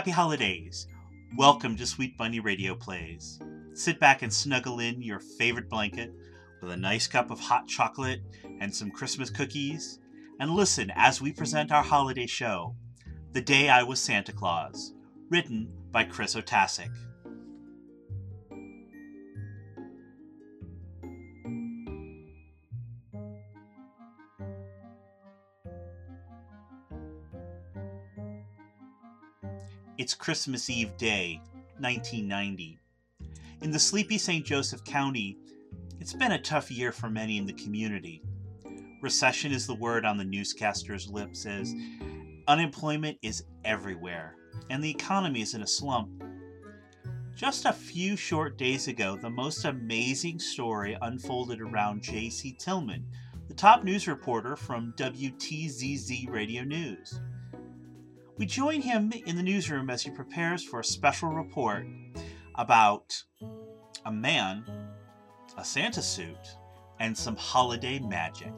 [0.00, 0.86] Happy holidays.
[1.36, 3.38] Welcome to Sweet Bunny Radio Plays.
[3.74, 6.10] Sit back and snuggle in your favorite blanket
[6.62, 8.22] with a nice cup of hot chocolate
[8.60, 9.98] and some Christmas cookies,
[10.40, 12.74] and listen as we present our holiday show,
[13.34, 14.94] The Day I Was Santa Claus,
[15.28, 16.88] written by Chris Otasic.
[30.00, 31.42] It's Christmas Eve Day,
[31.78, 32.78] 1990.
[33.60, 34.42] In the sleepy St.
[34.42, 35.36] Joseph County,
[36.00, 38.22] it's been a tough year for many in the community.
[39.02, 41.74] Recession is the word on the newscaster's lips as
[42.48, 44.36] unemployment is everywhere
[44.70, 46.08] and the economy is in a slump.
[47.36, 52.56] Just a few short days ago, the most amazing story unfolded around J.C.
[52.58, 53.04] Tillman,
[53.48, 57.20] the top news reporter from WTZZ Radio News.
[58.40, 61.86] We join him in the newsroom as he prepares for a special report
[62.54, 63.22] about
[64.06, 64.64] a man,
[65.58, 66.56] a Santa suit,
[67.00, 68.54] and some holiday magic.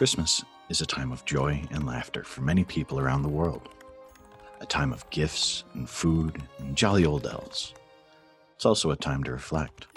[0.00, 3.68] Christmas is a time of joy and laughter for many people around the world.
[4.62, 7.74] A time of gifts and food and jolly old elves.
[8.56, 9.88] It's also a time to reflect.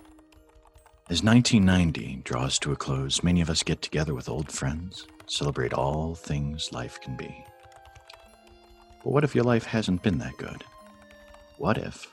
[1.09, 5.71] As 1990 draws to a close, many of us get together with old friends, celebrate
[5.71, 7.45] all things life can be.
[9.05, 10.65] But what if your life hasn't been that good?
[11.57, 12.11] What if,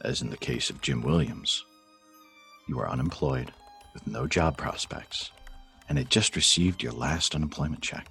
[0.00, 1.64] as in the case of Jim Williams,
[2.66, 3.52] you are unemployed
[3.94, 5.30] with no job prospects
[5.92, 8.06] and had just received your last unemployment check.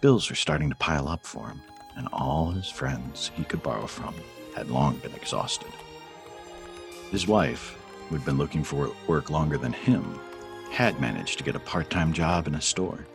[0.00, 1.60] Bills were starting to pile up for him,
[1.94, 4.14] and all his friends he could borrow from
[4.56, 5.68] had long been exhausted.
[7.10, 7.76] His wife,
[8.08, 10.18] who had been looking for work longer than him,
[10.70, 13.06] had managed to get a part time job in a store.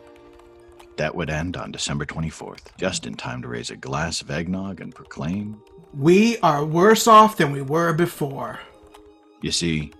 [0.96, 4.80] That would end on December 24th, just in time to raise a glass of eggnog
[4.80, 5.60] and proclaim
[5.92, 8.60] We are worse off than we were before.
[9.40, 9.92] You see,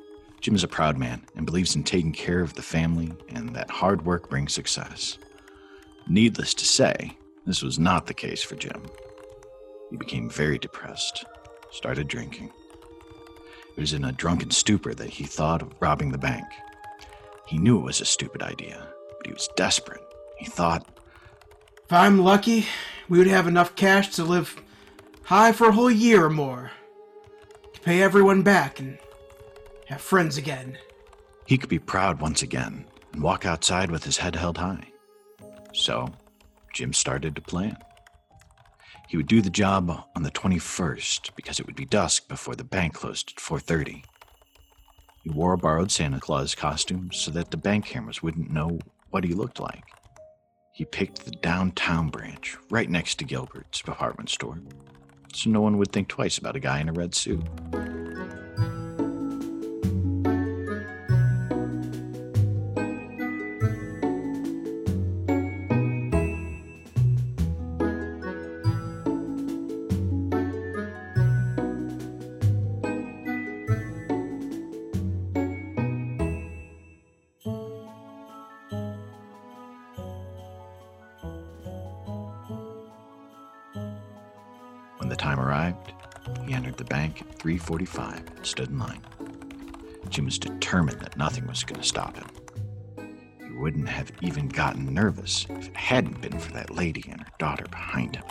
[0.45, 3.71] Jim is a proud man and believes in taking care of the family and that
[3.71, 5.17] hard work brings success.
[6.07, 7.17] Needless to say,
[7.47, 8.83] this was not the case for Jim.
[9.91, 11.25] He became very depressed,
[11.71, 12.53] started drinking.
[13.75, 16.45] It was in a drunken stupor that he thought of robbing the bank.
[17.47, 20.03] He knew it was a stupid idea, but he was desperate.
[20.37, 20.87] He thought,
[21.87, 22.67] If I'm lucky,
[23.09, 24.61] we would have enough cash to live
[25.23, 26.71] high for a whole year or more.
[27.73, 28.99] To pay everyone back and
[29.95, 30.77] have friends again.
[31.47, 34.89] He could be proud once again and walk outside with his head held high.
[35.73, 36.09] So,
[36.73, 37.77] Jim started to plan.
[39.07, 42.65] He would do the job on the 21st because it would be dusk before the
[42.65, 44.03] bank closed at 4:30.
[45.23, 48.81] He wore a borrowed Santa Claus costume so that the bank cameras wouldn't know
[49.11, 49.85] what he looked like.
[50.73, 54.61] He picked the downtown branch right next to Gilbert's department store,
[55.33, 57.47] so no one would think twice about a guy in a red suit.
[85.15, 85.93] The time arrived,
[86.45, 89.01] he entered the bank at 3:45 and stood in line.
[90.09, 92.27] Jim was determined that nothing was going to stop him.
[93.39, 97.33] He wouldn't have even gotten nervous if it hadn't been for that lady and her
[97.39, 98.25] daughter behind him.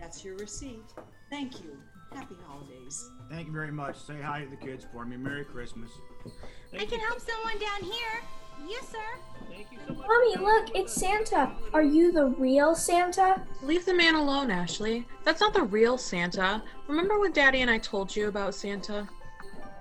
[0.00, 0.94] That's your receipt.
[1.28, 1.76] Thank you.
[2.14, 3.10] Happy holidays.
[3.30, 3.98] Thank you very much.
[3.98, 5.18] Say hi to the kids for me.
[5.18, 5.90] Merry Christmas.
[6.72, 8.22] I can help someone down here.
[8.66, 9.18] Yes, sir.
[9.88, 11.52] Mommy, look, it's Santa.
[11.72, 13.42] Are you the real Santa?
[13.62, 15.06] Leave the man alone, Ashley.
[15.24, 16.62] That's not the real Santa.
[16.88, 19.08] Remember what Daddy and I told you about Santa?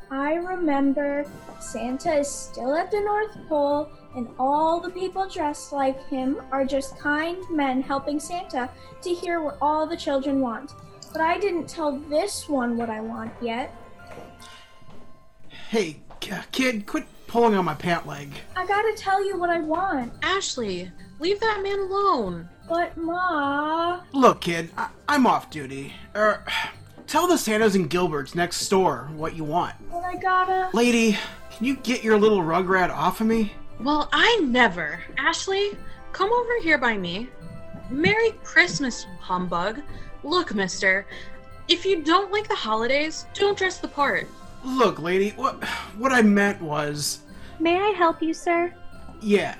[0.09, 1.25] I remember
[1.59, 6.65] Santa is still at the North Pole, and all the people dressed like him are
[6.65, 8.69] just kind men helping Santa
[9.01, 10.73] to hear what all the children want.
[11.13, 13.73] But I didn't tell this one what I want yet.
[15.69, 16.01] Hey,
[16.51, 18.29] Kid, quit pulling on my pant leg.
[18.57, 20.11] I gotta tell you what I want.
[20.21, 22.49] Ashley, leave that man alone.
[22.67, 24.01] But, Ma.
[24.11, 25.93] Look, kid, I- I'm off duty.
[26.13, 26.43] Er,
[27.07, 29.75] tell the Santas and Gilberts next door what you want.
[29.89, 30.69] But I gotta.
[30.73, 31.17] Lady,
[31.55, 33.53] can you get your little rugrat off of me?
[33.79, 34.99] Well, I never.
[35.17, 35.77] Ashley,
[36.11, 37.29] come over here by me.
[37.89, 39.79] Merry Christmas, you humbug.
[40.23, 41.05] Look, mister,
[41.69, 44.27] if you don't like the holidays, don't dress the part.
[44.63, 45.63] Look, lady, what
[45.97, 47.20] what I meant was,
[47.61, 48.73] May I help you, sir?
[49.21, 49.55] yeah.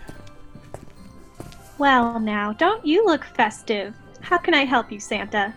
[1.77, 3.95] Well, now, don't you look festive.
[4.21, 5.53] How can I help you, Santa?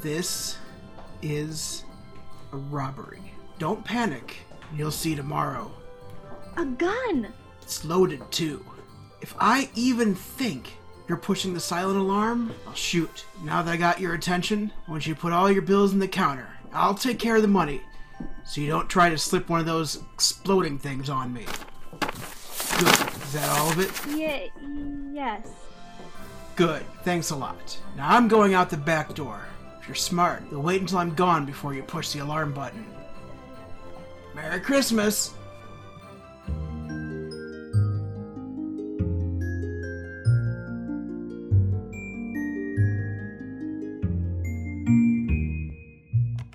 [0.00, 0.56] This
[1.22, 1.84] is
[2.52, 3.32] a robbery.
[3.58, 4.38] Don't panic.
[4.74, 5.70] You'll see tomorrow.
[6.56, 7.28] A gun!
[7.62, 8.64] It's loaded too.
[9.20, 10.76] If I even think
[11.08, 13.24] you're pushing the silent alarm, I'll shoot.
[13.44, 15.98] Now that I got your attention, I want you to put all your bills in
[15.98, 16.48] the counter.
[16.72, 17.80] I'll take care of the money.
[18.44, 21.46] So you don't try to slip one of those exploding things on me.
[22.00, 22.88] Good.
[22.88, 24.16] Is that all of it?
[24.16, 24.46] Yeah,
[25.12, 25.48] yes.
[26.56, 26.84] Good.
[27.04, 27.78] Thanks a lot.
[27.96, 29.46] Now I'm going out the back door.
[29.80, 32.86] If you're smart, you'll wait until I'm gone before you push the alarm button.
[34.34, 35.34] Merry Christmas!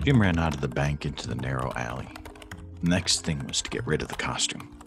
[0.07, 2.07] Jim ran out of the bank into the narrow alley.
[2.81, 4.79] The next thing was to get rid of the costume.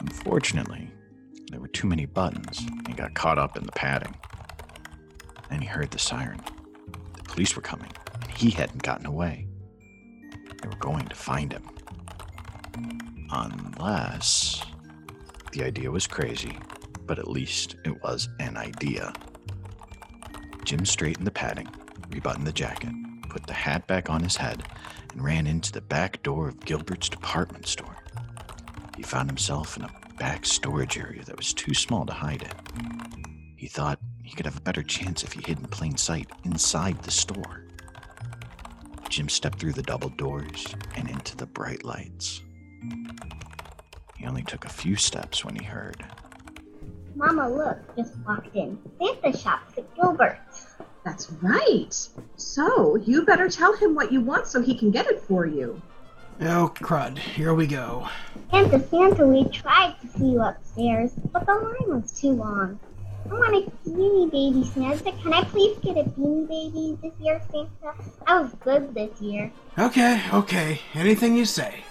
[0.00, 0.90] Unfortunately,
[1.48, 2.66] there were too many buttons.
[2.86, 4.16] and got caught up in the padding.
[5.48, 6.40] Then he heard the siren.
[7.16, 9.46] The police were coming, and he hadn't gotten away.
[10.60, 11.62] They were going to find him.
[13.30, 14.60] Unless
[15.52, 16.58] the idea was crazy,
[17.06, 19.12] but at least it was an idea.
[20.64, 21.68] Jim straightened the padding,
[22.10, 22.90] rebuttoned the jacket,
[23.36, 24.62] put the hat back on his head,
[25.12, 27.94] and ran into the back door of Gilbert's department store.
[28.96, 33.54] He found himself in a back storage area that was too small to hide in.
[33.54, 37.02] He thought he could have a better chance if he hid in plain sight inside
[37.02, 37.66] the store.
[39.10, 42.40] Jim stepped through the double doors and into the bright lights.
[44.16, 46.02] He only took a few steps when he heard
[47.16, 48.78] Mama, look, just walked in.
[48.98, 50.45] Santa shops at Gilbert's.
[51.06, 51.96] That's right.
[52.34, 55.80] So, you better tell him what you want so he can get it for you.
[56.40, 57.16] Oh, crud.
[57.16, 58.08] Here we go.
[58.50, 62.80] Santa, Santa, we tried to see you upstairs, but the line was too long.
[63.30, 65.12] I want a beanie baby, Santa.
[65.22, 67.94] Can I please get a beanie baby this year, Santa?
[68.26, 69.52] I was good this year.
[69.78, 70.80] Okay, okay.
[70.94, 71.84] Anything you say.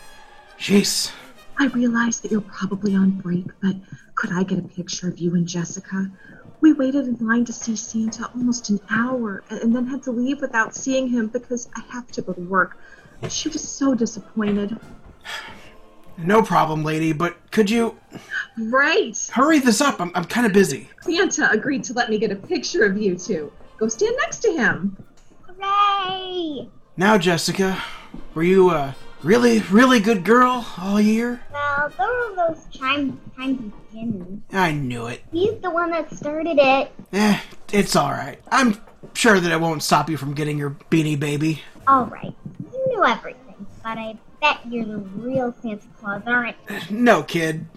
[0.60, 1.14] Jeez.
[1.58, 3.78] I realize that you're probably on break, but
[4.16, 6.12] could I get a picture of you and Jessica?
[6.62, 10.12] We waited in line to see Santa almost an hour and and then had to
[10.12, 12.78] leave without seeing him because I have to go to work.
[13.30, 14.78] She was so disappointed.
[16.18, 17.98] No problem, lady, but could you
[18.58, 19.18] Right.
[19.34, 20.00] hurry this up?
[20.00, 20.90] I'm, I'm kind of busy.
[21.02, 23.52] Santa agreed to let me get a picture of you two.
[23.78, 24.96] Go stand next to him.
[25.46, 26.70] Hooray!
[26.96, 27.82] Now, Jessica,
[28.34, 31.42] were you a really, really good girl all year?
[31.86, 34.42] Well, there those chime times with Jimmy.
[34.52, 35.22] I knew it.
[35.32, 36.92] He's the one that started it.
[37.14, 37.40] Eh,
[37.72, 38.42] it's alright.
[38.52, 38.82] I'm
[39.14, 41.62] sure that it won't stop you from getting your beanie baby.
[41.88, 42.34] Alright,
[42.74, 46.80] you knew everything, but I bet you're the real Santa Claus, aren't you?
[46.90, 47.68] No, kid.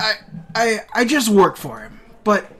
[0.00, 0.12] I,
[0.54, 2.50] I, I just work for him, but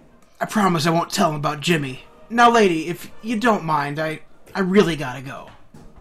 [0.42, 2.04] I promise I won't tell him about Jimmy.
[2.28, 4.20] Now, lady, if you don't mind, I,
[4.54, 5.48] I really gotta go.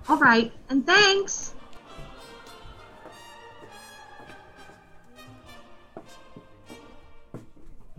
[0.09, 1.55] All right, and thanks.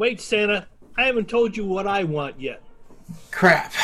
[0.01, 0.67] Wait, Santa.
[0.97, 2.63] I haven't told you what I want yet.
[3.31, 3.75] Crap.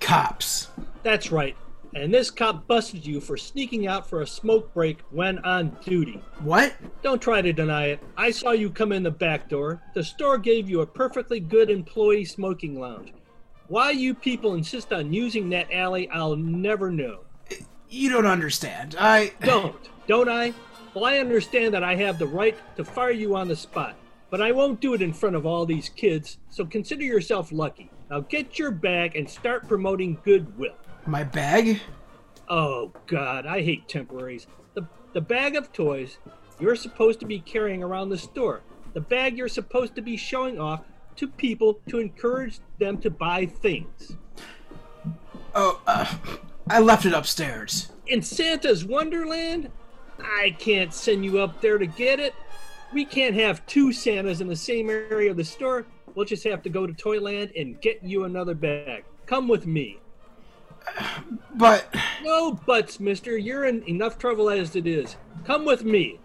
[0.00, 0.68] Cops.
[1.02, 1.56] That's right.
[1.94, 6.22] And this cop busted you for sneaking out for a smoke break when on duty.
[6.40, 6.74] What?
[7.02, 8.02] Don't try to deny it.
[8.18, 9.80] I saw you come in the back door.
[9.94, 13.14] The store gave you a perfectly good employee smoking lounge.
[13.68, 17.20] Why you people insist on using that alley, I'll never know.
[17.88, 18.94] You don't understand.
[18.98, 19.32] I.
[19.40, 19.74] Don't,
[20.06, 20.52] don't I?
[20.92, 23.96] Well, I understand that I have the right to fire you on the spot,
[24.32, 27.90] but I won't do it in front of all these kids, so consider yourself lucky.
[28.10, 30.72] Now get your bag and start promoting goodwill.
[31.04, 31.82] My bag?
[32.48, 34.46] Oh, God, I hate temporaries.
[34.72, 36.16] The, the bag of toys
[36.58, 38.62] you're supposed to be carrying around the store.
[38.94, 40.80] The bag you're supposed to be showing off
[41.16, 44.16] to people to encourage them to buy things.
[45.54, 46.06] Oh, uh,
[46.70, 47.92] I left it upstairs.
[48.06, 49.70] In Santa's Wonderland?
[50.18, 52.34] I can't send you up there to get it.
[52.92, 55.86] We can't have two Santas in the same area of the store.
[56.14, 59.04] We'll just have to go to Toyland and get you another bag.
[59.26, 59.98] Come with me.
[61.54, 63.38] But No buts, mister.
[63.38, 65.16] You're in enough trouble as it is.
[65.44, 66.18] Come with me.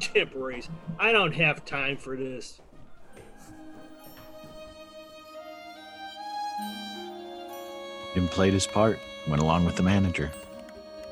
[0.00, 0.68] Temporaries.
[0.98, 2.60] I don't have time for this.
[8.14, 8.98] Jim played his part,
[9.28, 10.30] went along with the manager.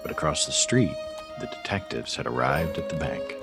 [0.03, 0.95] But across the street,
[1.39, 3.37] the detectives had arrived at the bank.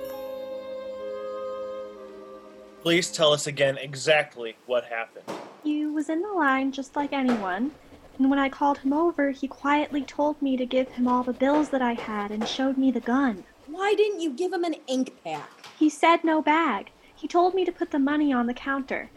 [2.82, 5.24] Please tell us again exactly what happened.
[5.62, 7.70] He was in the line just like anyone,
[8.18, 11.32] and when I called him over, he quietly told me to give him all the
[11.32, 13.44] bills that I had and showed me the gun.
[13.68, 15.48] Why didn't you give him an ink pack?
[15.78, 16.90] He said no bag.
[17.14, 19.10] He told me to put the money on the counter.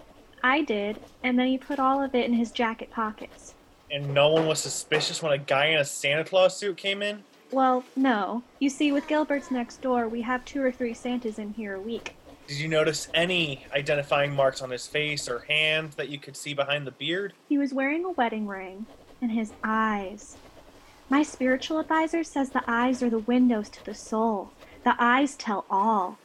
[0.43, 3.55] I did, and then he put all of it in his jacket pockets.
[3.89, 7.23] And no one was suspicious when a guy in a Santa Claus suit came in?
[7.51, 8.43] Well, no.
[8.59, 11.81] You see, with Gilbert's next door, we have two or three Santas in here a
[11.81, 12.15] week.
[12.47, 16.53] Did you notice any identifying marks on his face or hand that you could see
[16.53, 17.33] behind the beard?
[17.49, 18.85] He was wearing a wedding ring,
[19.19, 20.37] and his eyes.
[21.09, 24.51] My spiritual advisor says the eyes are the windows to the soul.
[24.83, 26.19] The eyes tell all.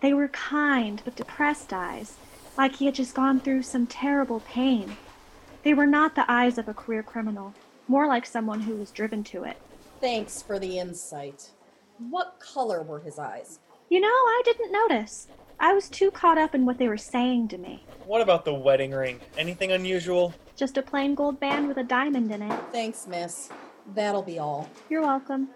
[0.00, 2.14] They were kind but depressed eyes,
[2.56, 4.96] like he had just gone through some terrible pain.
[5.64, 7.52] They were not the eyes of a career criminal,
[7.88, 9.56] more like someone who was driven to it.
[10.00, 11.50] Thanks for the insight.
[12.10, 13.58] What color were his eyes?
[13.90, 15.26] You know, I didn't notice.
[15.60, 17.82] I was too caught up in what they were saying to me.
[18.06, 19.20] What about the wedding ring?
[19.36, 20.32] Anything unusual?
[20.56, 22.60] Just a plain gold band with a diamond in it.
[22.72, 23.50] Thanks, miss.
[23.94, 24.70] That'll be all.
[24.88, 25.48] You're welcome.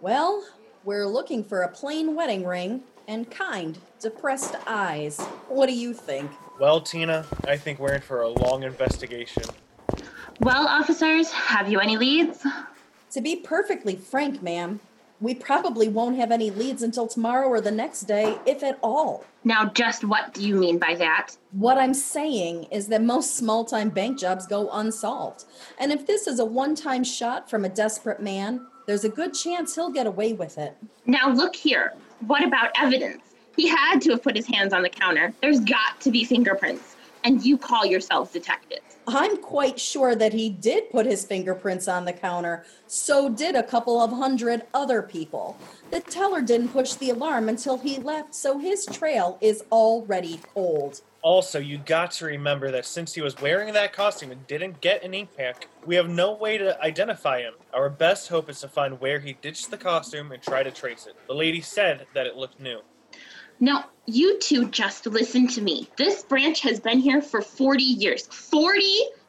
[0.00, 0.44] Well,
[0.84, 5.20] we're looking for a plain wedding ring and kind, depressed eyes.
[5.48, 6.30] What do you think?
[6.58, 9.42] Well, Tina, I think we're in for a long investigation.
[10.40, 12.42] Well, officers, have you any leads?
[13.10, 14.80] To be perfectly frank, ma'am,
[15.20, 19.24] we probably won't have any leads until tomorrow or the next day, if at all.
[19.44, 21.36] Now, just what do you mean by that?
[21.52, 25.44] What I'm saying is that most small time bank jobs go unsolved.
[25.78, 29.34] And if this is a one time shot from a desperate man, there's a good
[29.34, 30.76] chance he'll get away with it.
[31.06, 31.94] Now, look here.
[32.26, 33.22] What about evidence?
[33.56, 35.32] He had to have put his hands on the counter.
[35.42, 36.96] There's got to be fingerprints.
[37.24, 38.89] And you call yourselves detectives.
[39.10, 42.64] I'm quite sure that he did put his fingerprints on the counter.
[42.86, 45.56] So did a couple of hundred other people.
[45.90, 51.00] The teller didn't push the alarm until he left, so his trail is already cold.
[51.22, 55.02] Also, you got to remember that since he was wearing that costume and didn't get
[55.02, 57.54] an ink pack, we have no way to identify him.
[57.74, 61.06] Our best hope is to find where he ditched the costume and try to trace
[61.06, 61.16] it.
[61.26, 62.80] The lady said that it looked new.
[63.62, 65.88] Now, you two just listen to me.
[65.96, 68.26] This branch has been here for 40 years.
[68.26, 68.82] 40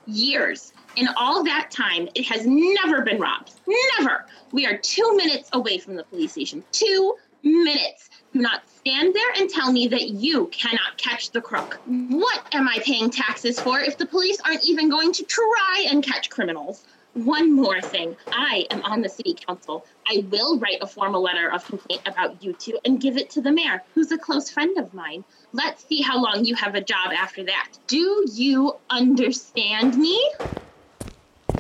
[0.08, 0.74] years.
[0.96, 3.54] In all that time, it has never been robbed.
[4.00, 4.26] Never.
[4.52, 6.64] We are two minutes away from the police station.
[6.72, 8.10] Two minutes.
[8.34, 11.80] Do not stand there and tell me that you cannot catch the crook.
[11.86, 16.04] What am I paying taxes for if the police aren't even going to try and
[16.04, 16.84] catch criminals?
[17.14, 18.16] One more thing.
[18.32, 19.86] I am on the city council.
[20.08, 23.42] I will write a formal letter of complaint about you two and give it to
[23.42, 25.26] the mayor, who's a close friend of mine.
[25.52, 27.72] Let's see how long you have a job after that.
[27.88, 30.32] Do you understand me?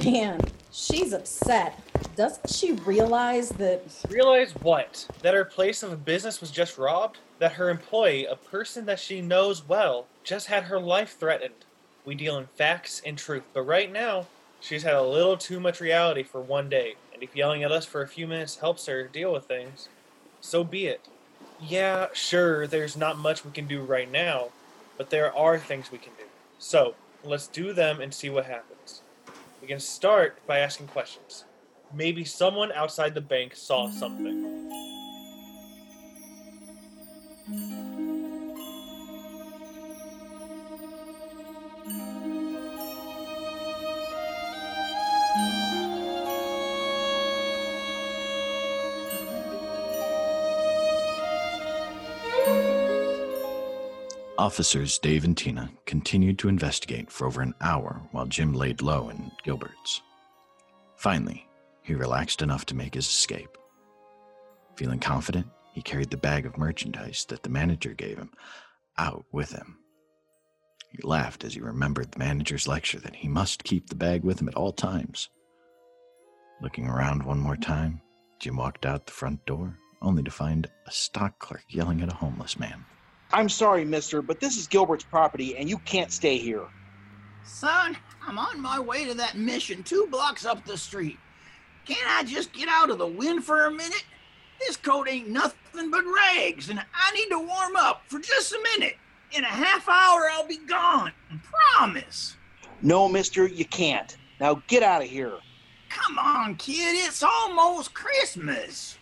[0.05, 0.39] Man,
[0.71, 1.77] she's upset.
[2.15, 3.83] Doesn't she realize that.
[4.09, 5.05] Realize what?
[5.21, 7.17] That her place of business was just robbed?
[7.39, 11.65] That her employee, a person that she knows well, just had her life threatened?
[12.05, 14.27] We deal in facts and truth, but right now,
[14.61, 17.85] she's had a little too much reality for one day, and if yelling at us
[17.85, 19.89] for a few minutes helps her deal with things,
[20.39, 21.09] so be it.
[21.59, 24.49] Yeah, sure, there's not much we can do right now,
[24.97, 26.25] but there are things we can do.
[26.57, 29.01] So, let's do them and see what happens.
[29.61, 31.45] We can start by asking questions.
[31.93, 34.71] Maybe someone outside the bank saw something.
[54.41, 59.07] Officers Dave and Tina continued to investigate for over an hour while Jim laid low
[59.09, 60.01] in Gilbert's.
[60.95, 61.47] Finally,
[61.83, 63.55] he relaxed enough to make his escape.
[64.77, 68.31] Feeling confident, he carried the bag of merchandise that the manager gave him
[68.97, 69.77] out with him.
[70.89, 74.41] He laughed as he remembered the manager's lecture that he must keep the bag with
[74.41, 75.29] him at all times.
[76.63, 78.01] Looking around one more time,
[78.39, 82.15] Jim walked out the front door, only to find a stock clerk yelling at a
[82.15, 82.85] homeless man.
[83.33, 86.65] I'm sorry, mister, but this is Gilbert's property and you can't stay here.
[87.43, 91.17] Son, I'm on my way to that mission two blocks up the street.
[91.85, 94.03] Can't I just get out of the wind for a minute?
[94.59, 98.59] This coat ain't nothing but rags, and I need to warm up for just a
[98.75, 98.95] minute.
[99.31, 101.11] In a half hour, I'll be gone.
[101.77, 102.35] Promise.
[102.81, 104.17] No, mister, you can't.
[104.39, 105.37] Now get out of here.
[105.89, 108.97] Come on, kid, it's almost Christmas.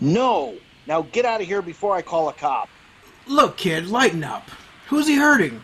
[0.00, 0.56] No.
[0.86, 2.68] Now get out of here before I call a cop.
[3.30, 4.50] Look, kid, lighten up.
[4.88, 5.62] Who's he hurting?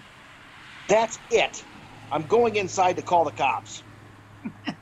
[0.89, 1.65] That's it.
[2.13, 3.83] I'm going inside to call the cops.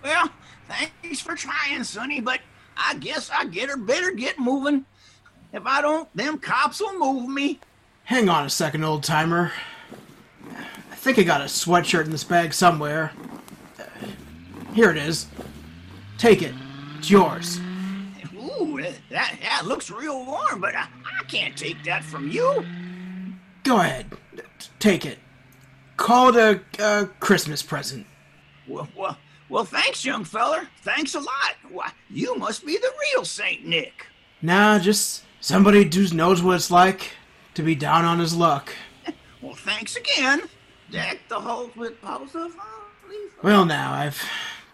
[0.00, 0.30] Well,
[0.68, 2.40] thanks for trying, Sonny, but
[2.76, 4.86] I guess I get her better get moving.
[5.52, 7.58] If I don't, them cops will move me.
[8.04, 9.52] Hang on a second, old timer.
[10.48, 13.12] I think I got a sweatshirt in this bag somewhere.
[14.72, 15.26] Here it is.
[16.16, 16.54] Take it.
[16.98, 17.60] It's yours.
[18.60, 20.88] Ooh, that, that looks real warm, but I,
[21.20, 22.64] I can't take that from you.
[23.64, 24.06] Go ahead.
[24.78, 25.18] Take it.
[25.96, 28.06] Call it a, a Christmas present.
[28.66, 29.16] Well, well,
[29.48, 30.68] well, thanks, young feller.
[30.82, 31.56] Thanks a lot.
[31.70, 34.06] Why, you must be the real Saint Nick.
[34.42, 37.12] Nah, just somebody who knows what it's like
[37.54, 38.72] to be down on his luck.
[39.40, 40.48] Well, thanks again.
[40.90, 43.16] Deck the halls with boughs of holly.
[43.40, 44.20] Well, now, I've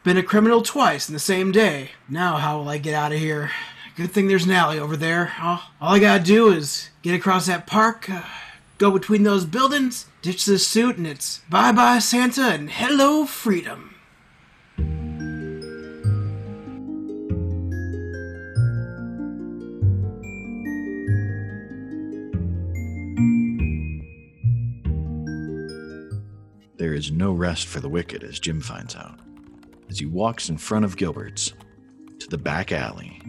[0.05, 1.91] been a criminal twice in the same day.
[2.09, 3.51] Now, how will I get out of here?
[3.97, 5.35] Good thing there's an alley over there.
[5.41, 8.23] All, all I gotta do is get across that park, uh,
[8.77, 13.95] go between those buildings, ditch this suit, and it's bye bye Santa and hello freedom.
[26.79, 29.21] There is no rest for the wicked, as Jim finds out,
[29.89, 31.53] as he walks in front of Gilbert's
[32.19, 33.21] to the back alley.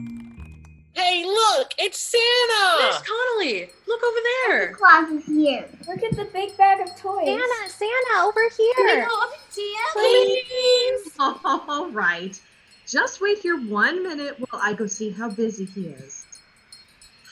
[0.96, 1.74] Hey, look!
[1.78, 2.88] It's Santa!
[2.88, 3.70] Miss Connolly!
[3.86, 4.74] Look over there!
[4.74, 5.66] Claus is here.
[5.90, 7.26] Look at the big bag of toys.
[7.26, 8.74] Santa, Santa, over here.
[8.76, 9.92] Can we go up and see him?
[9.94, 11.12] Please.
[11.20, 12.40] All right.
[12.88, 16.26] Just wait here one minute while I go see how busy he is.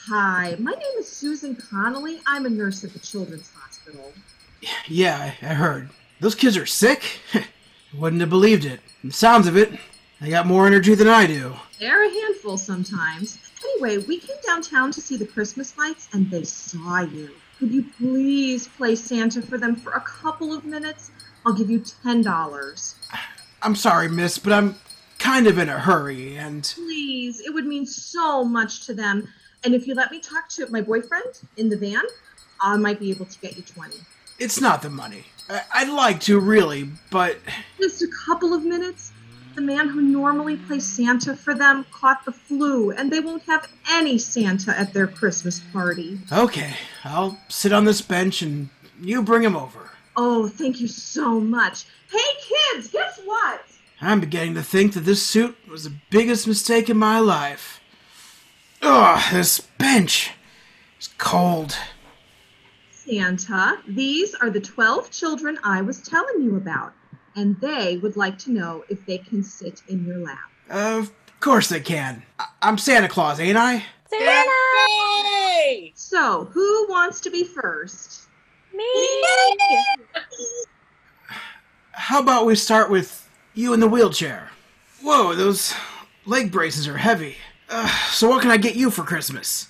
[0.08, 2.20] Hi, my name is Susan Connolly.
[2.26, 4.12] I'm a nurse at the Children's Hospital.
[4.88, 5.88] Yeah, I, I heard.
[6.20, 7.20] Those kids are sick?
[7.94, 8.80] Wouldn't have believed it.
[9.00, 9.72] From the sounds of it,
[10.24, 11.54] they got more energy than I do.
[11.78, 13.38] They're a handful sometimes.
[13.62, 17.30] Anyway, we came downtown to see the Christmas lights and they saw you.
[17.58, 21.10] Could you please play Santa for them for a couple of minutes?
[21.46, 22.94] I'll give you $10.
[23.62, 24.76] I'm sorry, miss, but I'm
[25.18, 29.28] kind of in a hurry, and Please, it would mean so much to them.
[29.64, 32.02] And if you let me talk to my boyfriend in the van,
[32.60, 33.96] I might be able to get you 20.
[34.38, 35.24] it's not the money.
[35.48, 37.38] I- I'd like to, really, but
[37.78, 39.12] Just a couple of minutes.
[39.54, 43.68] The man who normally plays Santa for them caught the flu, and they won't have
[43.88, 46.18] any Santa at their Christmas party.
[46.32, 46.74] okay.
[47.04, 48.68] I'll sit on this bench and
[49.00, 49.90] you bring him over.
[50.16, 51.84] Oh, thank you so much.
[52.10, 52.18] Hey,
[52.72, 53.62] kids, guess what?
[54.00, 57.80] I'm beginning to think that this suit was the biggest mistake in my life.
[58.82, 60.32] Ugh, this bench.
[60.98, 61.76] It's cold.
[62.90, 66.92] Santa, these are the 12 children I was telling you about,
[67.36, 70.38] and they would like to know if they can sit in your lap.
[70.70, 72.22] Of course they can.
[72.38, 73.84] I- I'm Santa Claus, ain't I?
[74.10, 74.50] Santa!
[75.94, 78.28] So, who wants to be first?
[78.72, 78.84] Me!
[81.92, 84.50] How about we start with you in the wheelchair?
[85.02, 85.74] Whoa, those
[86.26, 87.36] leg braces are heavy.
[87.68, 89.68] Uh, so what can I get you for Christmas?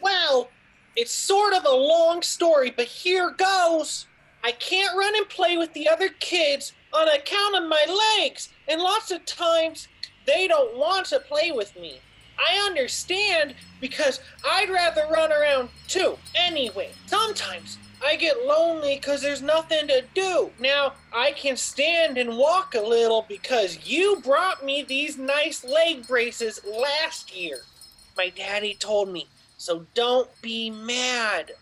[0.00, 0.48] Well,
[0.96, 4.06] it's sort of a long story, but here goes.
[4.44, 8.80] I can't run and play with the other kids on account of my legs, and
[8.80, 9.88] lots of times
[10.26, 12.00] they don't want to play with me.
[12.38, 16.16] I understand because I'd rather run around too.
[16.34, 20.50] Anyway, sometimes I get lonely because there's nothing to do.
[20.60, 26.06] Now, I can stand and walk a little because you brought me these nice leg
[26.06, 27.58] braces last year.
[28.16, 31.52] My daddy told me, so don't be mad.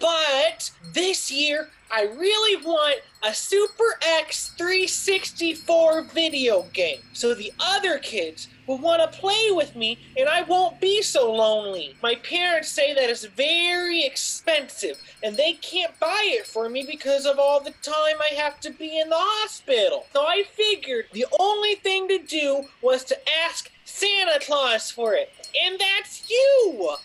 [0.00, 7.98] But this year, I really want a Super X 364 video game so the other
[7.98, 11.94] kids will want to play with me and I won't be so lonely.
[12.02, 17.24] My parents say that it's very expensive and they can't buy it for me because
[17.24, 20.06] of all the time I have to be in the hospital.
[20.12, 25.32] So I figured the only thing to do was to ask Santa Claus for it.
[25.64, 26.96] And that's you!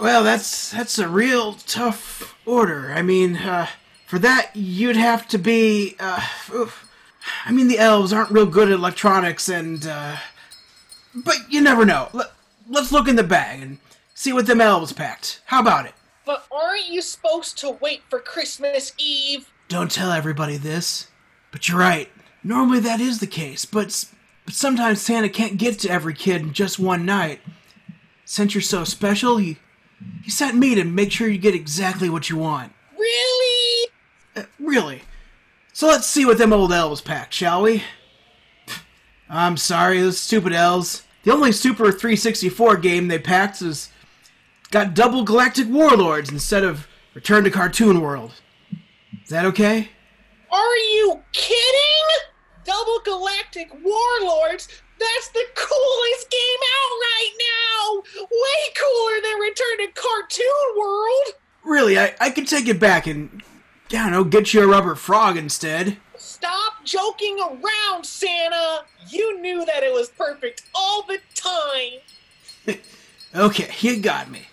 [0.00, 2.92] Well, that's that's a real tough order.
[2.92, 3.68] I mean, uh,
[4.06, 5.96] for that you'd have to be.
[5.98, 6.24] Uh.
[7.44, 10.16] I mean, the elves aren't real good at electronics, and uh,
[11.14, 12.08] but you never know.
[12.12, 12.32] Let,
[12.68, 13.78] let's look in the bag and
[14.14, 15.42] see what them elves packed.
[15.46, 15.94] How about it?
[16.24, 19.50] But aren't you supposed to wait for Christmas Eve?
[19.68, 21.08] Don't tell everybody this,
[21.50, 22.08] but you're right.
[22.44, 24.04] Normally that is the case, but
[24.44, 27.40] but sometimes Santa can't get to every kid in just one night.
[28.24, 29.58] Since you're so special, he
[30.22, 32.72] he sent me to make sure you get exactly what you want.
[32.98, 33.90] Really?
[34.36, 35.02] Uh, really.
[35.72, 37.82] So let's see what them old elves packed, shall we?
[39.28, 41.04] I'm sorry, those stupid elves.
[41.24, 43.90] The only Super 364 game they packed is
[44.70, 48.32] got double Galactic Warlords instead of Return to Cartoon World.
[49.22, 49.90] Is that okay?
[50.50, 52.28] Are you kidding?
[52.64, 54.68] Double Galactic Warlords?
[54.98, 58.02] That's the coolest game out right now!
[58.20, 61.34] Way cooler than Return to Cartoon World!
[61.64, 63.42] Really, I, I could take it back and,
[63.90, 65.98] I don't know, get you a rubber frog instead.
[66.16, 68.84] Stop joking around, Santa!
[69.08, 72.76] You knew that it was perfect all the time!
[73.34, 74.48] Okay, you got me.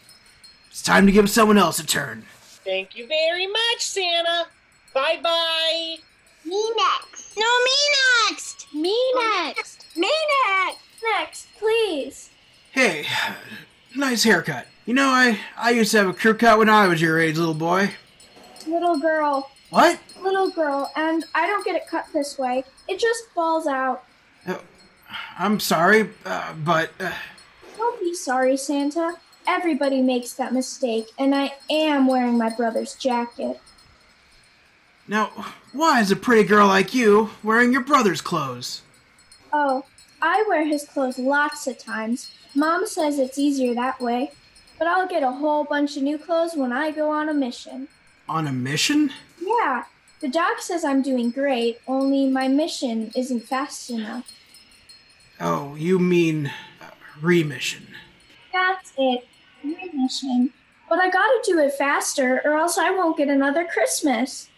[0.70, 2.26] It's time to give someone else a turn.
[2.66, 4.48] Thank you very much, Santa!
[4.94, 5.96] Bye bye!
[6.44, 7.25] Me next.
[7.38, 7.72] No, me
[8.30, 8.68] next!
[8.74, 9.86] Me next!
[9.96, 10.12] Me
[10.48, 10.80] next!
[11.18, 12.30] Next, please.
[12.72, 13.06] Hey,
[13.96, 14.68] nice haircut.
[14.86, 17.38] You know, I, I used to have a crew cut when I was your age,
[17.38, 17.92] little boy.
[18.68, 19.50] Little girl.
[19.70, 20.00] What?
[20.22, 22.64] Little girl, and I don't get it cut this way.
[22.88, 24.04] It just falls out.
[25.38, 27.12] I'm sorry, uh, but uh,
[27.78, 29.16] Don't be sorry, Santa.
[29.48, 33.60] Everybody makes that mistake, and I am wearing my brother's jacket.
[35.08, 35.32] Now,
[35.72, 38.82] why is a pretty girl like you wearing your brother's clothes?
[39.54, 39.86] Oh,
[40.22, 42.32] I wear his clothes lots of times.
[42.56, 44.32] Mom says it's easier that way.
[44.78, 47.88] But I'll get a whole bunch of new clothes when I go on a mission.
[48.28, 49.12] On a mission?
[49.40, 49.86] Yeah,
[50.20, 54.32] the doc says I'm doing great, only my mission isn't fast enough.
[55.40, 56.90] Oh, you mean uh,
[57.22, 57.88] remission.
[58.52, 59.28] That's it,
[59.64, 60.52] mission.
[60.90, 64.50] But I gotta do it faster, or else I won't get another Christmas.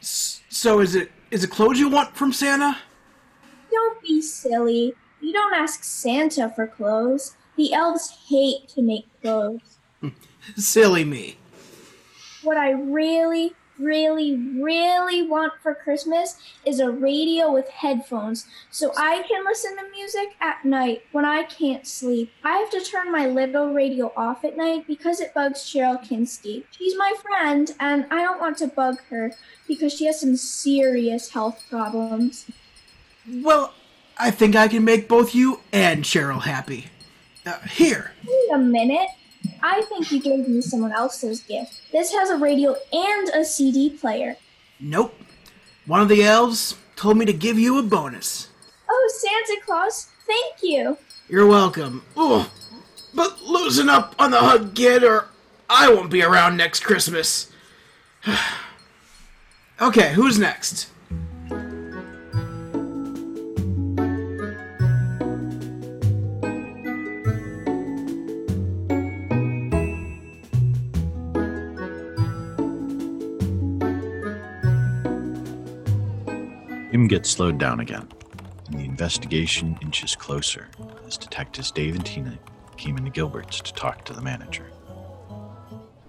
[0.00, 2.78] So is it is it clothes you want from Santa?
[3.70, 4.94] Don't be silly.
[5.20, 7.36] You don't ask Santa for clothes.
[7.56, 9.78] The elves hate to make clothes.
[10.56, 11.38] Silly me.
[12.42, 19.24] What I really, really, really want for Christmas is a radio with headphones so I
[19.28, 22.32] can listen to music at night when I can't sleep.
[22.42, 26.64] I have to turn my little radio off at night because it bugs Cheryl Kinsky.
[26.70, 29.32] She's my friend, and I don't want to bug her
[29.66, 32.46] because she has some serious health problems.
[33.28, 33.74] Well,
[34.18, 36.86] I think I can make both you and Cheryl happy.
[37.46, 38.12] Uh, here.
[38.26, 39.08] Wait a minute.
[39.66, 41.80] I think you gave me someone else's gift.
[41.90, 44.36] This has a radio and a CD player.
[44.78, 45.14] Nope.
[45.86, 48.48] One of the elves told me to give you a bonus.
[48.90, 50.98] Oh, Santa Claus, thank you.
[51.30, 52.04] You're welcome.
[52.14, 52.46] Ugh.
[53.14, 55.28] But loosen up on the hug, kid, or
[55.70, 57.50] I won't be around next Christmas.
[59.80, 60.90] okay, who's next?
[77.14, 78.08] Gets slowed down again,
[78.66, 80.68] and the investigation inches closer
[81.06, 82.36] as detectives Dave and Tina
[82.76, 84.66] came into Gilbert's to talk to the manager.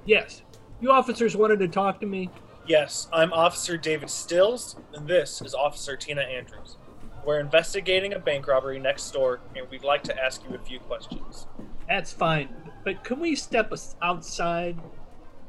[0.05, 0.41] Yes.
[0.81, 2.31] You officers wanted to talk to me?
[2.65, 6.77] Yes, I'm Officer David Stills, and this is Officer Tina Andrews.
[7.23, 10.79] We're investigating a bank robbery next door, and we'd like to ask you a few
[10.79, 11.45] questions.
[11.87, 12.49] That's fine,
[12.83, 14.79] but can we step outside?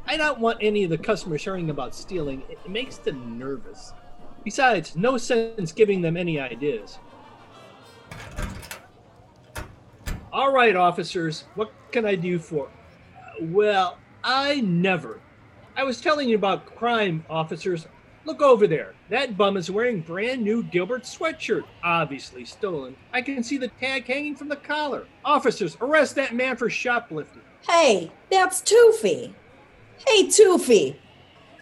[0.06, 2.42] I don't want any of the customers hearing about stealing.
[2.50, 3.94] It makes them nervous.
[4.46, 7.00] Besides, no sense giving them any ideas.
[10.32, 12.68] All right, officers, what can I do for?
[13.40, 15.18] Well, I never.
[15.76, 17.88] I was telling you about crime, officers.
[18.24, 18.94] Look over there.
[19.10, 22.94] That bum is wearing brand new Gilbert sweatshirt, obviously stolen.
[23.12, 25.08] I can see the tag hanging from the collar.
[25.24, 27.42] Officers, arrest that man for shoplifting.
[27.68, 29.34] Hey, that's Toofy.
[30.06, 30.94] Hey, Toofy.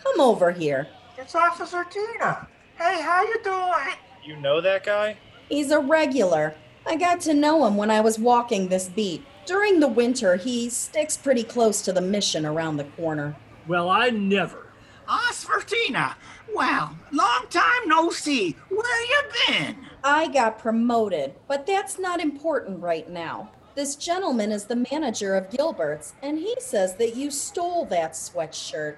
[0.02, 0.86] Come over here.
[1.16, 2.46] It's Officer Tina.
[2.84, 3.96] Hey, how you doing?
[4.22, 5.16] You know that guy?
[5.48, 6.54] He's a regular.
[6.84, 9.24] I got to know him when I was walking this beat.
[9.46, 13.36] During the winter, he sticks pretty close to the mission around the corner.
[13.66, 14.66] Well, I never.
[15.08, 16.16] Osfertina.
[16.54, 18.54] Well, long time no see.
[18.68, 19.76] Where you been?
[20.04, 23.50] I got promoted, but that's not important right now.
[23.74, 28.96] This gentleman is the manager of Gilbert's, and he says that you stole that sweatshirt.